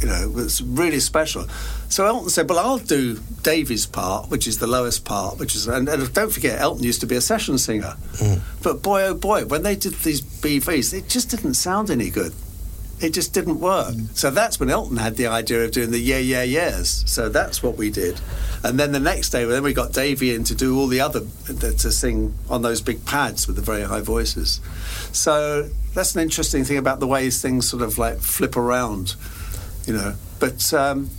you 0.01 0.07
know, 0.07 0.27
was 0.29 0.63
really 0.63 0.99
special. 0.99 1.45
So 1.89 2.07
Elton 2.07 2.31
said, 2.31 2.49
"Well, 2.49 2.57
I'll 2.57 2.79
do 2.79 3.19
Davey's 3.43 3.85
part, 3.85 4.31
which 4.31 4.47
is 4.47 4.57
the 4.57 4.65
lowest 4.65 5.05
part, 5.05 5.37
which 5.37 5.53
is, 5.55 5.67
and, 5.67 5.87
and 5.87 6.11
don't 6.11 6.33
forget, 6.33 6.59
Elton 6.59 6.83
used 6.83 7.01
to 7.01 7.05
be 7.05 7.15
a 7.15 7.21
session 7.21 7.59
singer. 7.59 7.95
But 8.63 8.81
boy, 8.81 9.03
oh 9.03 9.13
boy, 9.13 9.45
when 9.45 9.61
they 9.61 9.75
did 9.75 9.93
these 9.99 10.19
BVs, 10.19 10.97
it 10.97 11.07
just 11.07 11.29
didn't 11.29 11.53
sound 11.53 11.91
any 11.91 12.09
good." 12.09 12.33
It 13.03 13.13
just 13.13 13.33
didn't 13.33 13.59
work. 13.59 13.93
So 14.13 14.31
that's 14.31 14.61
when 14.61 14.69
Elton 14.69 14.95
had 14.95 15.17
the 15.17 15.27
idea 15.27 15.65
of 15.65 15.71
doing 15.71 15.91
the 15.91 15.99
yeah, 15.99 16.19
yeah, 16.19 16.43
yeahs. 16.43 17.03
So 17.05 17.27
that's 17.27 17.61
what 17.61 17.75
we 17.75 17.89
did. 17.89 18.21
And 18.63 18.79
then 18.79 18.93
the 18.93 18.99
next 18.99 19.31
day, 19.31 19.43
then 19.43 19.61
we 19.61 19.73
got 19.73 19.91
Davey 19.91 20.33
in 20.33 20.45
to 20.45 20.55
do 20.55 20.79
all 20.79 20.87
the 20.87 21.01
other, 21.01 21.19
to 21.47 21.91
sing 21.91 22.33
on 22.49 22.61
those 22.61 22.79
big 22.79 23.05
pads 23.05 23.45
with 23.45 23.57
the 23.57 23.61
very 23.61 23.81
high 23.81 23.99
voices. 23.99 24.61
So 25.11 25.69
that's 25.93 26.15
an 26.15 26.21
interesting 26.21 26.63
thing 26.63 26.77
about 26.77 27.01
the 27.01 27.07
ways 27.07 27.41
things 27.41 27.67
sort 27.67 27.83
of 27.83 27.97
like 27.97 28.19
flip 28.19 28.55
around, 28.55 29.15
you 29.85 29.93
know. 29.93 30.15
But 30.39 30.73
um, 30.73 31.09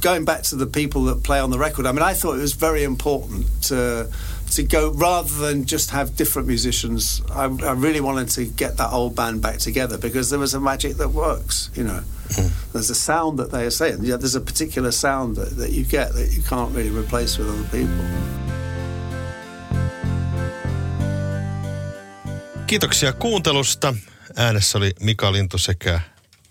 going 0.00 0.24
back 0.24 0.42
to 0.44 0.56
the 0.56 0.66
people 0.66 1.04
that 1.04 1.22
play 1.22 1.38
on 1.38 1.50
the 1.50 1.58
record, 1.58 1.86
I 1.86 1.92
mean, 1.92 2.02
I 2.02 2.14
thought 2.14 2.34
it 2.34 2.42
was 2.42 2.54
very 2.54 2.82
important 2.82 3.46
to 3.64 4.10
to 4.56 4.62
go 4.62 4.90
rather 4.90 5.46
than 5.46 5.64
just 5.64 5.90
have 5.90 6.16
different 6.16 6.48
musicians. 6.48 7.22
I, 7.30 7.44
I 7.44 7.72
really 7.72 8.00
wanted 8.00 8.28
to 8.30 8.44
get 8.44 8.76
that 8.76 8.92
old 8.92 9.14
band 9.14 9.40
back 9.40 9.58
together 9.58 9.98
because 9.98 10.30
there 10.30 10.40
was 10.40 10.54
a 10.54 10.60
magic 10.60 10.96
that 10.96 11.08
works. 11.08 11.70
You 11.76 11.84
know, 11.84 12.00
there's 12.72 12.90
a 12.90 12.94
sound 12.94 13.38
that 13.38 13.50
they 13.50 13.64
are 13.64 13.70
saying. 13.70 14.04
Yeah, 14.04 14.18
there's 14.18 14.36
a 14.36 14.40
particular 14.40 14.92
sound 14.92 15.36
that, 15.36 15.56
that 15.56 15.70
you 15.70 15.84
get 15.84 16.12
that 16.14 16.32
you 16.36 16.42
can't 16.42 16.74
really 16.76 16.90
replace 16.98 17.38
with 17.38 17.48
other 17.48 17.68
people. 17.70 18.04
Kiitoksia 22.66 23.12
kuuntelusta. 23.12 23.94
Äänessä 24.36 24.78
oli 24.78 24.92
Mika 25.00 25.32
Lintu 25.32 25.58
sekä 25.58 26.00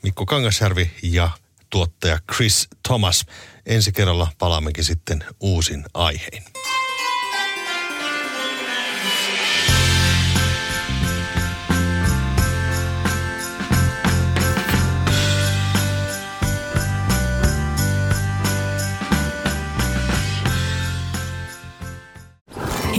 Mikko 0.04 0.26
Kangasjärvi 0.26 0.92
ja 1.04 1.30
tuottaja 1.70 2.20
Chris 2.36 2.68
Thomas. 2.88 3.26
Ensi 3.66 3.92
kerralla 3.92 4.32
palaammekin 4.38 4.86
sitten 4.86 5.24
uusin 5.40 5.86
aihein. 5.94 6.44